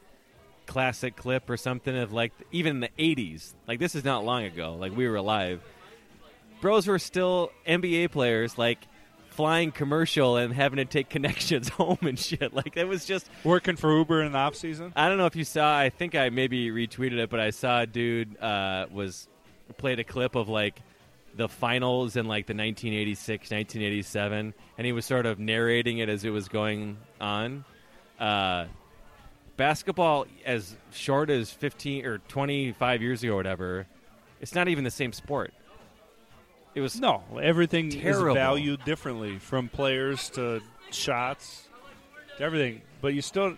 [0.66, 3.54] classic clip or something of like even in the '80s.
[3.66, 4.76] Like this is not long ago.
[4.78, 5.62] Like we were alive.
[6.60, 8.58] Bros were still NBA players.
[8.58, 8.78] Like
[9.30, 12.52] flying commercial and having to take connections home and shit.
[12.52, 14.92] Like it was just Working for Uber in the off season.
[14.96, 15.78] I don't know if you saw.
[15.78, 19.28] I think I maybe retweeted it, but I saw a dude uh, was
[19.78, 20.82] played a clip of like
[21.36, 26.24] the finals in like the 1986, 1987, and he was sort of narrating it as
[26.24, 27.64] it was going on.
[28.18, 28.66] Uh,
[29.56, 33.86] basketball, as short as 15 or 25 years ago, or whatever,
[34.40, 35.52] it's not even the same sport.
[36.74, 38.28] It was No, everything Terrible.
[38.28, 40.60] is valued differently from players to
[40.90, 41.68] shots
[42.36, 42.82] to everything.
[43.00, 43.56] But you still,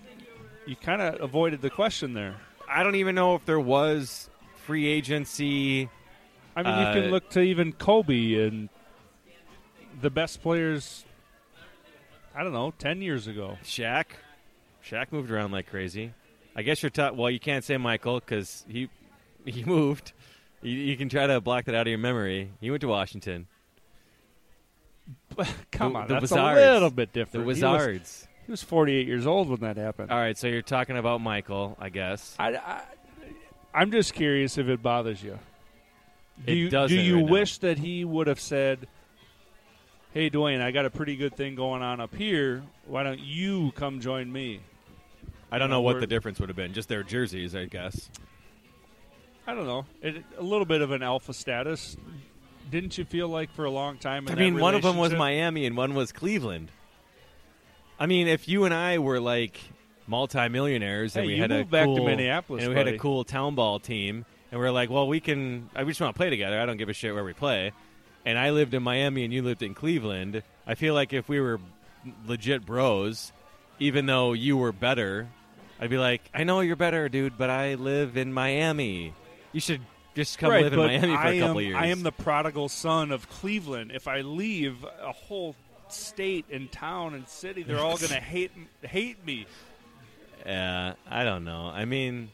[0.67, 2.37] you kind of avoided the question there.
[2.69, 4.31] I don't even know if there was
[4.65, 5.89] free agency.
[6.57, 8.69] I mean, you Uh, can look to even Kobe and
[10.01, 11.05] the best players.
[12.35, 13.59] I don't know, ten years ago.
[13.65, 14.07] Shaq,
[14.85, 16.13] Shaq moved around like crazy.
[16.57, 17.31] I guess you're ta- well.
[17.31, 18.89] You can't say Michael because he
[19.45, 20.13] he moved.
[20.63, 22.51] You, you can try to block that out of your memory.
[22.61, 23.47] He went to Washington.
[25.73, 26.39] Come on, the that's Wizards.
[26.61, 27.45] a little bit The different.
[27.45, 28.27] He was- Wizards.
[28.47, 30.11] He was, 48 years old when that happened.
[30.11, 32.35] All right, so you're talking about Michael, I guess.
[32.37, 32.83] I, I,
[33.73, 35.39] I'm just curious if it bothers you.
[36.47, 37.33] Do you, do you right now.
[37.33, 38.89] wish that he would have said,
[40.13, 42.63] "Hey, Dwyane, I got a pretty good thing going on up here.
[42.87, 44.61] Why don't you come join me?"
[45.53, 46.73] I don't No, know what the difference would have been.
[46.73, 48.09] Just their jerseys, I guess.
[49.47, 49.85] I don't know.
[50.01, 51.97] It, a little bit of an alpha status.
[52.71, 54.29] Didn't you feel like for a long time?
[54.29, 56.71] I mean, one of them was Miami and one was Cleveland.
[57.99, 59.61] I mean, if you and I were like
[60.07, 63.81] multimillionaires and we had a back to Minneapolis, and we had a cool town ball
[63.81, 65.71] team, and we are like, well, we can.
[65.75, 66.61] I we just want to play together.
[66.61, 67.73] I don't give a shit where we play.
[68.25, 70.43] And I lived in Miami and you lived in Cleveland.
[70.67, 71.59] I feel like if we were
[72.27, 73.33] legit bros,
[73.79, 75.29] even though you were better,
[75.81, 79.15] I'd be like, I know you're better, dude, but I live in Miami.
[79.53, 79.81] You should
[80.15, 81.77] just come right, live in Miami for I a couple am, years.
[81.79, 83.91] I am the prodigal son of Cleveland.
[83.95, 85.57] If I leave a whole
[85.89, 89.47] state and town and city, they're all going to hate hate me.
[90.45, 91.71] Yeah, I don't know.
[91.73, 92.31] I mean,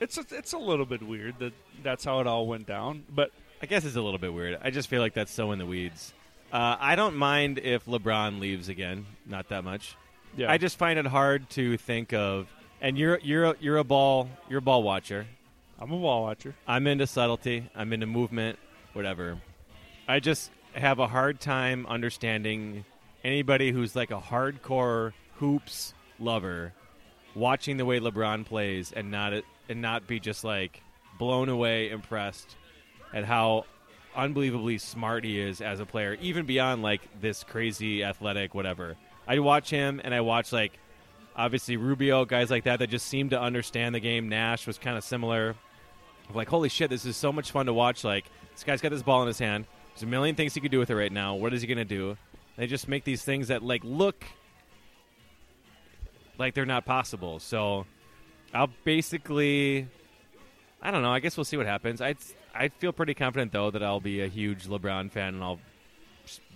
[0.00, 3.04] It's a, it's a little bit weird that that's how it all went down.
[3.14, 3.30] But
[3.62, 4.58] I guess it's a little bit weird.
[4.62, 6.14] I just feel like that's so in the weeds.
[6.52, 9.06] Uh, I don't mind if LeBron leaves again.
[9.26, 9.96] Not that much.
[10.36, 12.48] yeah, I just find it hard to think of.
[12.80, 15.26] And you're you're a, you're a ball you're a ball watcher.
[15.78, 16.54] I'm a wall watcher.
[16.66, 17.68] I'm into subtlety.
[17.74, 18.58] I'm into movement.
[18.94, 19.38] Whatever.
[20.08, 22.84] I just have a hard time understanding
[23.22, 26.72] anybody who's like a hardcore hoops lover
[27.34, 29.32] watching the way LeBron plays and not
[29.70, 30.82] and not be just like
[31.18, 32.56] blown away, impressed
[33.12, 33.64] at how
[34.14, 38.96] unbelievably smart he is as a player, even beyond like this crazy athletic whatever.
[39.26, 40.78] I watch him and I watch like
[41.36, 44.28] obviously Rubio, guys like that that just seem to understand the game.
[44.28, 45.54] Nash was kind of similar.
[46.28, 48.04] Of like, holy shit, this is so much fun to watch.
[48.04, 49.66] Like, this guy's got this ball in his hand.
[49.94, 51.34] There's a million things he could do with it right now.
[51.34, 52.16] What is he to do?
[52.56, 54.24] They just make these things that like look
[56.38, 57.38] like they're not possible.
[57.38, 57.86] So
[58.52, 59.86] I'll basically,
[60.82, 61.12] I don't know.
[61.12, 62.00] I guess we'll see what happens.
[62.00, 62.14] I
[62.54, 65.60] I feel pretty confident though that I'll be a huge LeBron fan and I'll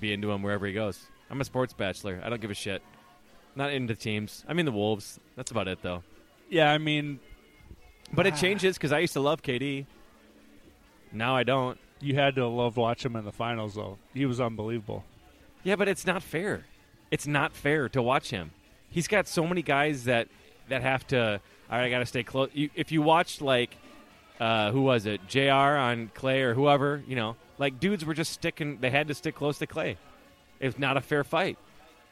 [0.00, 1.06] be into him wherever he goes.
[1.30, 2.20] I'm a sports bachelor.
[2.24, 2.82] I don't give a shit.
[3.56, 4.44] Not into teams.
[4.48, 5.20] I mean the Wolves.
[5.36, 6.02] That's about it though.
[6.50, 7.20] Yeah, I mean,
[8.12, 8.36] But it ah.
[8.36, 9.86] changes because I used to love KD.
[11.12, 11.78] Now I don't.
[12.00, 13.98] you had to love watching him in the finals, though.
[14.12, 15.04] He was unbelievable.
[15.62, 16.64] Yeah, but it's not fair.
[17.10, 18.50] It's not fair to watch him.
[18.90, 20.28] He's got so many guys that
[20.68, 21.40] that have to.
[21.70, 22.50] All right, I got to stay close.
[22.52, 23.76] You, if you watched like,
[24.40, 25.50] uh, who was it, Jr.
[25.50, 28.78] on Clay or whoever, you know, like dudes were just sticking.
[28.80, 29.96] They had to stick close to Clay.
[30.60, 31.58] It's not a fair fight.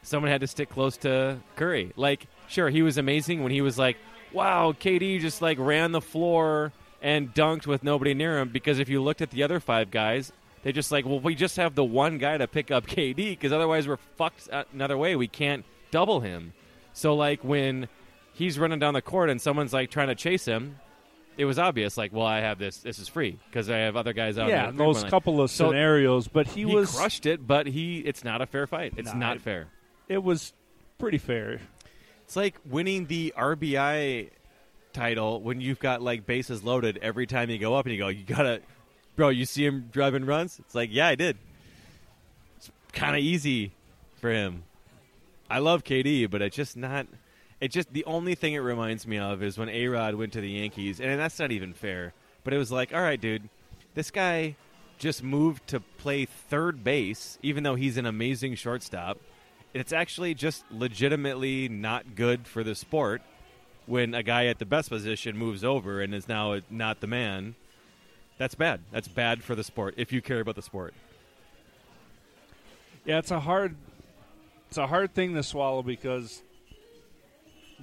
[0.01, 1.93] Someone had to stick close to Curry.
[1.95, 3.97] Like, sure, he was amazing when he was like,
[4.33, 8.89] "Wow, KD just like ran the floor and dunked with nobody near him." Because if
[8.89, 10.33] you looked at the other five guys,
[10.63, 13.51] they just like, well, we just have the one guy to pick up KD because
[13.53, 15.15] otherwise we're fucked another way.
[15.15, 16.53] We can't double him.
[16.93, 17.87] So like when
[18.33, 20.79] he's running down the court and someone's like trying to chase him,
[21.37, 21.97] it was obvious.
[21.97, 22.77] Like, well, I have this.
[22.77, 24.49] This is free because I have other guys out.
[24.49, 25.09] yeah, in the those three-point line.
[25.11, 28.45] couple of So scenarios, but he, he, was crushed it, but he it's not a
[28.45, 28.93] fair fight.
[28.97, 29.67] It's Nah, not it- fair.
[30.09, 30.53] It was
[30.99, 31.59] pretty fair.
[32.25, 34.29] It's like winning the RBI
[34.93, 38.09] title when you've got like bases loaded every time you go up and you go,
[38.09, 38.61] you gotta,
[39.15, 39.29] bro.
[39.29, 40.59] You see him driving runs.
[40.59, 41.37] It's like, yeah, I did.
[42.57, 43.71] It's kind of easy
[44.21, 44.63] for him.
[45.49, 47.07] I love KD, but it's just not.
[47.63, 50.41] It just the only thing it reminds me of is when A Rod went to
[50.41, 52.11] the Yankees, and that's not even fair.
[52.43, 53.47] But it was like, all right, dude,
[53.93, 54.57] this guy
[54.97, 59.17] just moved to play third base, even though he's an amazing shortstop.
[59.73, 63.21] It's actually just legitimately not good for the sport
[63.85, 67.55] when a guy at the best position moves over and is now not the man.
[68.37, 68.81] That's bad.
[68.91, 70.93] That's bad for the sport if you care about the sport.
[73.05, 73.77] Yeah, it's a hard,
[74.67, 76.43] it's a hard thing to swallow because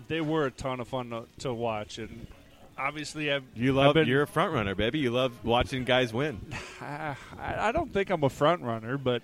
[0.08, 2.26] they were a ton of fun to, to watch, and
[2.78, 4.98] obviously I've You I've love been- you're a front runner, baby.
[4.98, 6.40] You love watching guys win.
[6.80, 9.22] I, I don't think I'm a front runner, but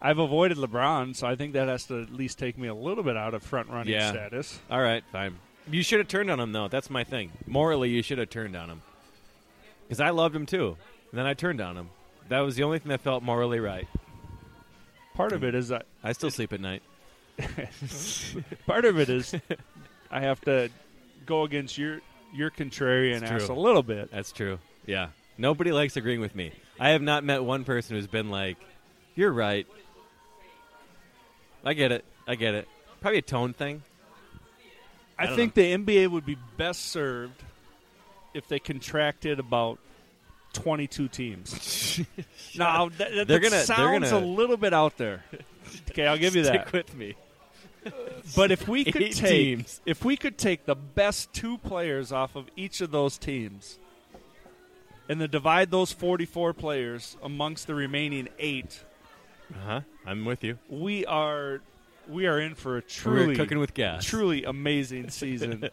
[0.00, 3.02] I've avoided LeBron, so I think that has to at least take me a little
[3.04, 4.10] bit out of front running Yeah.
[4.10, 4.58] status.
[4.70, 5.36] All right, fine.
[5.70, 6.68] You should have turned on him, though.
[6.68, 7.32] That's my thing.
[7.46, 8.82] Morally, you should have turned on him.
[9.88, 10.76] Because I loved him, too.
[11.10, 11.88] And then I turned on him.
[12.28, 13.88] That was the only thing that felt morally right.
[15.14, 16.82] Part of it is that I still sleep at night.
[18.66, 19.34] part of it is
[20.10, 20.70] I have to
[21.26, 22.00] go against your
[22.32, 24.10] your contrarian ass a little bit.
[24.10, 24.58] That's true.
[24.86, 25.08] Yeah.
[25.38, 26.52] Nobody likes agreeing with me.
[26.78, 28.56] I have not met one person who's been like,
[29.14, 29.66] you're right.
[31.64, 32.04] I get it.
[32.26, 32.68] I get it.
[33.00, 33.82] Probably a tone thing.
[35.18, 37.42] I I, think the NBA would be best served
[38.34, 39.78] if they contracted about
[40.54, 42.00] 22 teams.
[42.56, 45.24] now, that, that, They're that gonna- they're sounds gonna- a little bit out there.
[45.90, 46.68] Okay, I'll give you that.
[46.68, 47.14] Stick with me.
[48.36, 49.80] But if we could Eight take teams.
[49.84, 53.78] if we could take the best two players off of each of those teams
[55.08, 58.80] and then divide those 44 players amongst the remaining 8,
[59.52, 59.80] Uh huh.
[60.06, 60.58] I'm with you.
[60.68, 61.60] we are
[62.08, 64.04] we are in for a truly We're cooking with gas.
[64.04, 65.68] truly amazing season.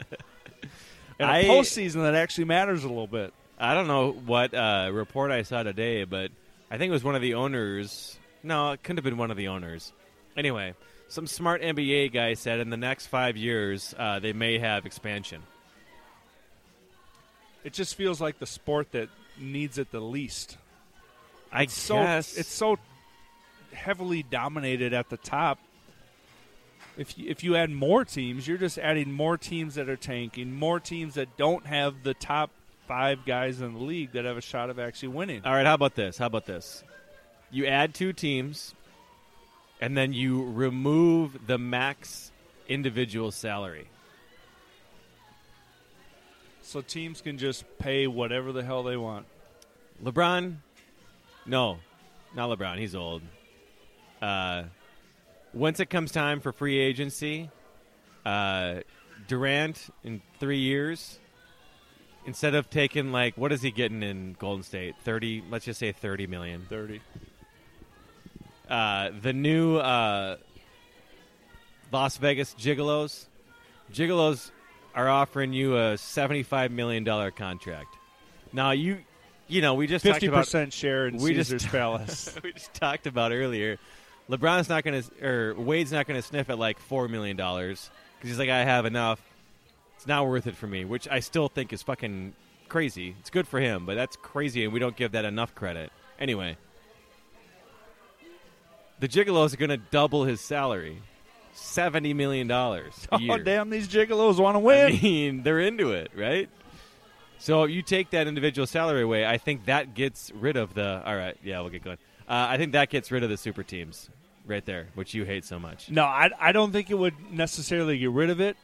[1.19, 3.33] and I- a postseason that actually matters a little bit.
[3.59, 6.31] I don't know what uh, report I saw today, but
[6.71, 8.17] I think it was one of the owners.
[8.43, 9.93] No, it couldn't have been one of the owners.
[10.35, 10.73] Anyway,
[11.11, 15.43] some smart NBA guy said in the next five years uh, they may have expansion.
[17.65, 20.57] It just feels like the sport that needs it the least.
[21.51, 22.77] I It's so guess it's so
[23.73, 25.59] heavily dominated at the top.
[26.97, 30.53] If you, if you add more teams, you're just adding more teams that are tanking,
[30.53, 32.51] more teams that don't have the top
[32.87, 35.41] five guys in the league that have a shot of actually winning.
[35.43, 36.17] All right, how about this?
[36.17, 36.83] How about this?
[37.49, 38.75] You add two teams,
[39.81, 42.31] and then you remove the max
[42.69, 43.87] individual salary.
[46.61, 49.25] So teams can just pay whatever the hell they want.
[50.01, 50.55] LeBron,
[51.45, 51.79] no,
[52.35, 52.77] not LeBron.
[52.77, 53.23] He's old.
[54.21, 54.63] Uh,
[55.53, 57.49] once it comes time for free agency,
[58.25, 58.75] uh,
[59.27, 61.19] Durant in three years,
[62.25, 64.95] instead of taking like what is he getting in Golden State?
[65.03, 65.43] Thirty.
[65.49, 66.65] Let's just say thirty million.
[66.69, 67.01] Thirty.
[68.71, 70.37] Uh, the new uh,
[71.91, 73.25] Las Vegas Gigolos,
[73.93, 74.51] Gigolos
[74.95, 77.97] are offering you a seventy-five million dollar contract.
[78.53, 78.99] Now you,
[79.47, 82.37] you know, we just fifty percent share in we just- Caesar's Palace.
[82.43, 83.77] we just talked about earlier.
[84.29, 87.89] LeBron's not going to, or Wade's not going to sniff at like four million dollars
[88.17, 89.19] because he's like, I have enough.
[89.97, 92.33] It's not worth it for me, which I still think is fucking
[92.69, 93.15] crazy.
[93.19, 95.91] It's good for him, but that's crazy, and we don't give that enough credit.
[96.17, 96.55] Anyway,
[99.01, 101.01] the Gigolos are going to double his salary,
[101.53, 103.39] seventy million dollars oh year.
[103.39, 104.93] damn, these gigolos want to win.
[104.93, 106.49] I mean, they're into it, right?
[107.39, 109.25] So you take that individual salary away.
[109.25, 111.01] I think that gets rid of the.
[111.05, 111.97] All right, yeah, we'll get going.
[112.27, 114.09] Uh, I think that gets rid of the super teams
[114.45, 115.89] right there, which you hate so much.
[115.91, 118.55] No, I, I don't think it would necessarily get rid of it.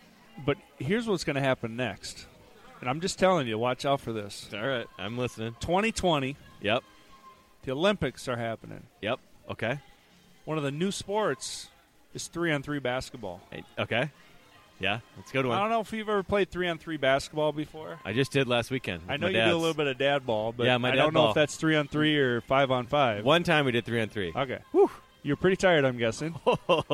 [0.45, 2.27] But here's what's going to happen next.
[2.79, 4.47] And I'm just telling you, watch out for this.
[4.53, 5.55] All right, I'm listening.
[5.59, 6.83] 2020, Yep,
[7.63, 8.83] the Olympics are happening.
[9.01, 9.19] yep.
[9.49, 9.79] Okay,
[10.47, 11.67] One of the new sports
[12.13, 13.41] is three on three basketball.
[13.51, 14.09] Hey, okay.
[14.79, 15.57] Yeah, that's a good one.
[15.57, 17.99] I don't know if you've ever played three on three basketball before.
[18.05, 19.01] I just did last weekend.
[19.09, 21.13] I know you do a little bit of dad ball, but Yeah, my I don't
[21.13, 23.25] know if that's three on three or five on five.
[23.25, 24.31] One time we did three on three.
[24.33, 24.59] Okay.
[25.21, 26.33] You're pretty tired, I'm guessing.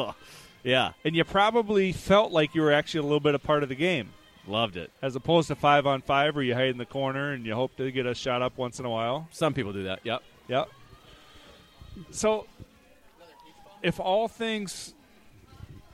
[0.63, 3.69] yeah, and you probably felt like you were actually a little bit a part of
[3.69, 4.09] the game,
[4.47, 4.89] loved it.
[5.03, 7.75] as opposed to five on five where you hide in the corner and you hope
[7.77, 9.27] to get a shot up once in a while.
[9.31, 9.99] Some people do that.
[10.03, 10.23] Yep.
[10.47, 10.69] Yep.
[12.09, 12.47] So,
[13.84, 14.93] if all things,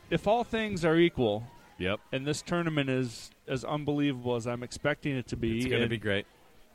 [0.09, 1.43] if all things are equal,
[1.77, 1.99] Yep.
[2.11, 5.87] and this tournament is as unbelievable as I'm expecting it to be, It's going to
[5.89, 6.25] be great.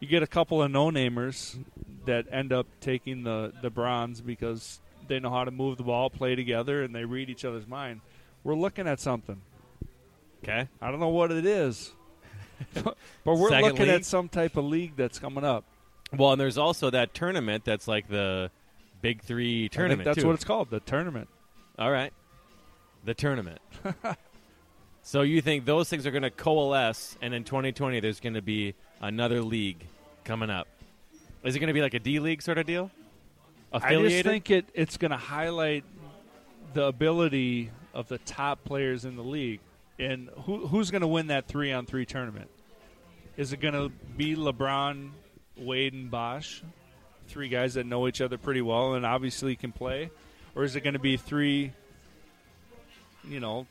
[0.01, 1.63] you get a couple of no-namers
[2.07, 6.11] that end up taking the the bronze because they know how to move the ball,
[6.11, 8.01] play together, and they read each other's mind.
[8.43, 9.41] We're looking at something.
[10.43, 10.69] Okay.
[10.83, 11.93] I don't know what it is,
[12.75, 13.95] but we're Second looking league?
[13.95, 15.65] at some type of league that's coming up.
[16.17, 18.51] Well, and there's also that tournament that's like the
[19.05, 20.07] Big Three tournament.
[20.07, 20.27] that's too.
[20.27, 21.29] what it's called, the tournament.
[21.79, 22.11] All right.
[23.05, 23.59] The tournament.
[25.03, 28.41] so you think those things are going to coalesce, and in 2020 there's going to
[28.41, 29.85] be another league
[30.25, 30.69] coming up?
[31.43, 32.91] Is it going to be like a D League sort of deal?
[33.75, 35.85] I just think it, it's going to highlight
[36.73, 39.61] the ability of the top players in the league.
[39.99, 42.49] And who, who's going to win that three on three tournament?
[43.37, 45.11] Is it going to be LeBron,
[45.59, 46.63] Wade, and Bosh?
[47.29, 50.11] Three guys that know each other pretty well and obviously can play?
[50.55, 51.73] Or is it going to be three,
[53.29, 53.67] you know,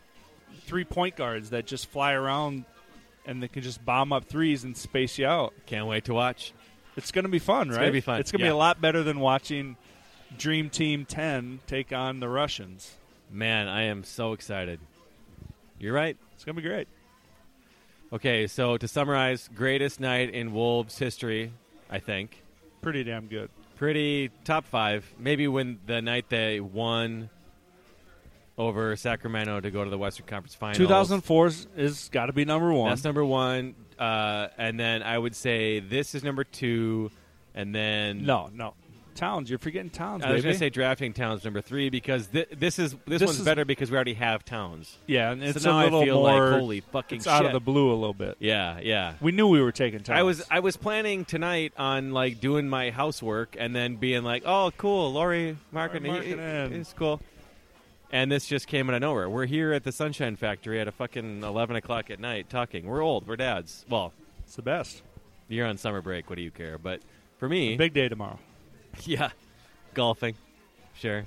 [0.65, 2.65] three point guards that just fly around
[3.25, 5.53] and they can just bomb up threes and space you out?
[5.65, 6.53] Can't wait to watch.
[6.97, 7.75] It's going to be fun, right?
[7.75, 8.51] It's gonna be fun, It's going to yeah.
[8.51, 9.77] be a lot better than watching
[10.37, 12.95] Dream Team 10 take on the Russians.
[13.31, 14.79] Man, I am so excited.
[15.79, 16.17] You're right.
[16.35, 16.87] It's going to be great.
[18.11, 21.51] Okay, so to summarize, greatest night in Wolves history,
[21.89, 22.42] I think.
[22.83, 23.49] Pretty damn good.
[23.77, 25.05] Pretty top five.
[25.17, 27.29] Maybe when the night they won
[28.57, 30.77] over Sacramento to go to the Western Conference Finals.
[30.77, 32.89] 2004 is, is got to be number one.
[32.89, 33.75] That's number one.
[33.97, 37.09] Uh, and then I would say this is number two.
[37.55, 38.73] And then no, no.
[39.13, 42.45] Towns, you're forgetting Towns, I was going to say drafting Towns number three because thi-
[42.55, 44.97] this is this, This one's is- better because we already have Towns.
[45.07, 46.49] yeah, and So it's now a little I feel more.
[46.51, 48.37] like holy fucking it's out of the blue a little bit.
[48.39, 49.13] Yeah, yeah.
[49.21, 50.17] We knew we were taking Towns.
[50.19, 54.43] I was I was planning tonight on like doing my housework and then being like,
[54.45, 56.71] oh, cool, Lauri Markin, Lauri Markkanen.
[56.71, 57.21] it's cool.
[58.11, 59.27] And this just came out of nowhere.
[59.27, 62.85] We're here at the Sunshine Factory at a fucking eleven o'clock at night talking.
[62.85, 63.27] We're old.
[63.27, 63.85] We're dads.
[63.89, 64.13] Well,
[64.45, 65.01] It's the best.
[65.47, 66.29] you're on summer break.
[66.29, 66.77] What do you care?
[66.77, 67.01] But
[67.39, 68.37] for me, Big day tomorrow.
[69.03, 69.29] yeah,
[69.93, 70.35] golfing,
[70.95, 71.25] sure.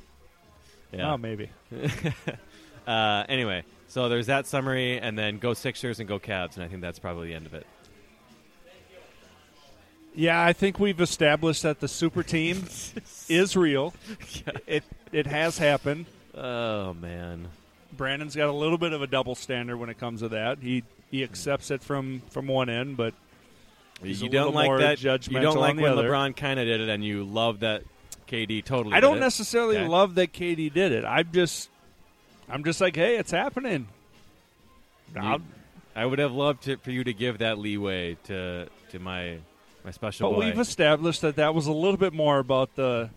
[0.93, 1.13] Yeah.
[1.13, 1.51] Oh, maybe.
[2.87, 6.69] uh, anyway, so there's that summary, and then go Sixers and go Cavs, and I
[6.69, 7.67] think that's probably the end of it.
[10.15, 12.65] Yeah, I think we've established that the super team
[13.29, 13.93] is real.
[14.67, 16.07] It it has happened.
[16.35, 17.49] Oh man.
[17.93, 20.59] Brandon's got a little bit of a double standard when it comes to that.
[20.59, 23.13] He he accepts it from from one end, but
[24.03, 25.03] He's you don't like that.
[25.03, 26.09] You don't like when other.
[26.11, 27.83] LeBron kind of did it, and you love that
[28.29, 28.95] KD totally.
[28.95, 29.87] I don't necessarily Okay.
[29.89, 31.05] love that KD did it.
[31.05, 31.71] I'm just
[32.49, 33.89] I'm just like, hey, it's happening.
[35.15, 35.43] You-
[35.95, 39.39] I would have loved to, for you to give that leeway to to my
[39.83, 40.45] my special but boy.
[40.47, 43.09] we've established that that was a little bit more about the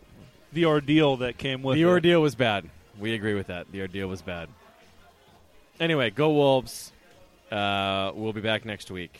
[0.54, 1.86] the ordeal that came with the it.
[1.88, 2.70] ordeal was bad.
[2.98, 3.70] We agree with that.
[3.72, 4.48] The ordeal was bad.
[5.80, 6.92] Anyway, go Wolves.
[7.52, 9.20] Uh, we'll be back next week.